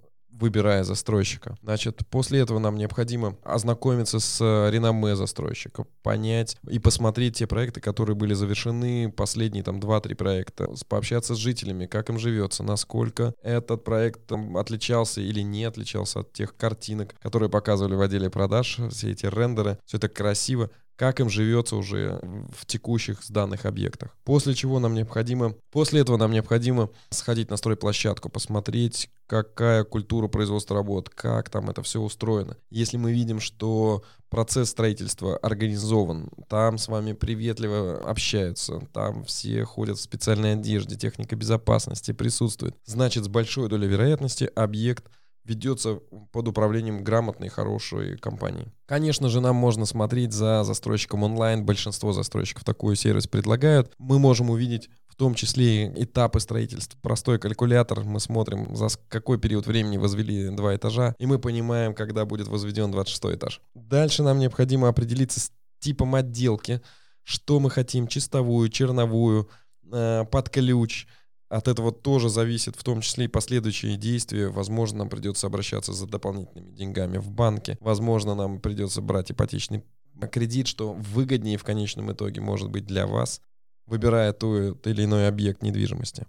[0.41, 1.57] выбирая застройщика.
[1.62, 7.80] Значит, после этого нам необходимо ознакомиться с э, реноме застройщика, понять и посмотреть те проекты,
[7.80, 13.84] которые были завершены, последние там 2-3 проекта, пообщаться с жителями, как им живется, насколько этот
[13.84, 19.11] проект там, отличался или не отличался от тех картинок, которые показывали в отделе продаж, все
[19.11, 22.20] эти рендеры, все это красиво, как им живется уже
[22.51, 24.16] в текущих данных объектах.
[24.24, 30.74] После чего нам необходимо, после этого нам необходимо сходить на стройплощадку, посмотреть, какая культура производства
[30.74, 32.57] работ, как там это все устроено.
[32.70, 39.99] Если мы видим, что процесс строительства организован, там с вами приветливо общаются, там все ходят
[39.99, 45.05] в специальной одежде, техника безопасности присутствует, значит с большой долей вероятности объект
[45.49, 48.72] ведется под управлением грамотной, хорошей компании.
[48.86, 51.64] Конечно же, нам можно смотреть за застройщиком онлайн.
[51.64, 53.92] Большинство застройщиков такой сервис предлагают.
[53.99, 56.99] Мы можем увидеть в том числе этапы строительства.
[57.03, 58.05] Простой калькулятор.
[58.05, 62.92] Мы смотрим, за какой период времени возвели два этажа, и мы понимаем, когда будет возведен
[62.92, 63.61] 26 этаж.
[63.74, 66.82] Дальше нам необходимо определиться с типом отделки,
[67.24, 69.49] что мы хотим, чистовую, черновую,
[69.90, 71.07] э, под ключ—
[71.49, 74.49] от этого тоже зависит в том числе и последующие действия.
[74.49, 77.78] Возможно, нам придется обращаться за дополнительными деньгами в банке.
[77.80, 79.84] Возможно, нам придется брать ипотечный
[80.30, 83.40] кредит, что выгоднее в конечном итоге может быть для вас,
[83.86, 86.26] выбирая тот или иной объект недвижимости.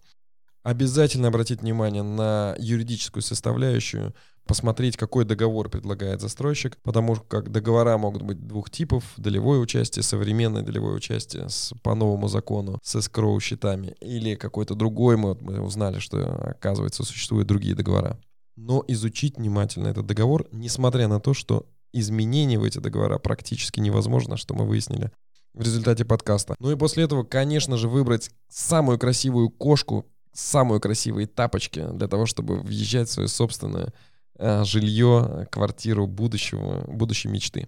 [0.69, 4.13] Обязательно обратить внимание на юридическую составляющую
[4.45, 10.61] посмотреть, какой договор предлагает застройщик, потому как договора могут быть двух типов, долевое участие, современное
[10.61, 15.97] долевое участие с, по новому закону с escrow счетами, или какой-то другой, мы, мы узнали,
[15.97, 18.19] что, оказывается, существуют другие договора.
[18.55, 24.37] Но изучить внимательно этот договор, несмотря на то, что изменения в эти договора практически невозможно,
[24.37, 25.11] что мы выяснили
[25.55, 26.53] в результате подкаста.
[26.59, 30.05] Ну и после этого, конечно же, выбрать самую красивую кошку,
[30.39, 33.93] самые красивые тапочки для того, чтобы въезжать в свое собственное
[34.41, 37.67] Э, жилье, квартиру будущего, будущей мечты.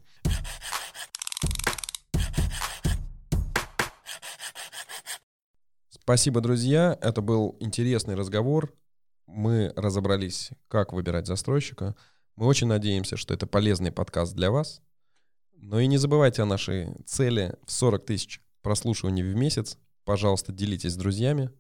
[5.90, 6.98] Спасибо, друзья.
[7.02, 8.74] Это был интересный разговор.
[9.28, 11.94] Мы разобрались, как выбирать застройщика.
[12.38, 14.82] Мы очень надеемся, что это полезный подкаст для вас.
[15.52, 19.78] Но и не забывайте о нашей цели в 40 тысяч прослушиваний в месяц.
[20.06, 21.52] Пожалуйста, делитесь с друзьями,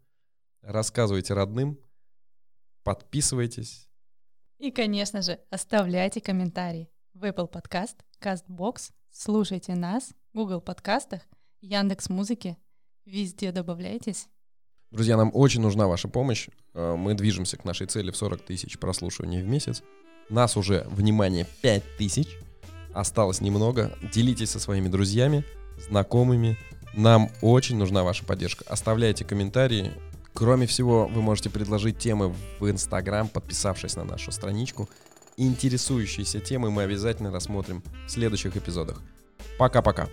[0.61, 1.79] рассказывайте родным,
[2.83, 3.87] подписывайтесь.
[4.57, 11.21] И, конечно же, оставляйте комментарии в Apple Podcast, CastBox, слушайте нас в Google подкастах,
[11.61, 12.57] Яндекс Музыке,
[13.05, 14.27] везде добавляйтесь.
[14.91, 16.49] Друзья, нам очень нужна ваша помощь.
[16.73, 19.83] Э, мы движемся к нашей цели в 40 тысяч прослушиваний в месяц.
[20.29, 22.27] Нас уже, внимание, 5 тысяч.
[22.93, 23.97] осталось немного.
[24.13, 25.45] Делитесь со своими друзьями,
[25.79, 26.57] знакомыми.
[26.93, 28.65] Нам очень нужна ваша поддержка.
[28.67, 29.93] Оставляйте комментарии.
[30.33, 34.89] Кроме всего, вы можете предложить темы в Инстаграм, подписавшись на нашу страничку.
[35.37, 39.01] Интересующиеся темы мы обязательно рассмотрим в следующих эпизодах.
[39.57, 40.07] Пока-пока.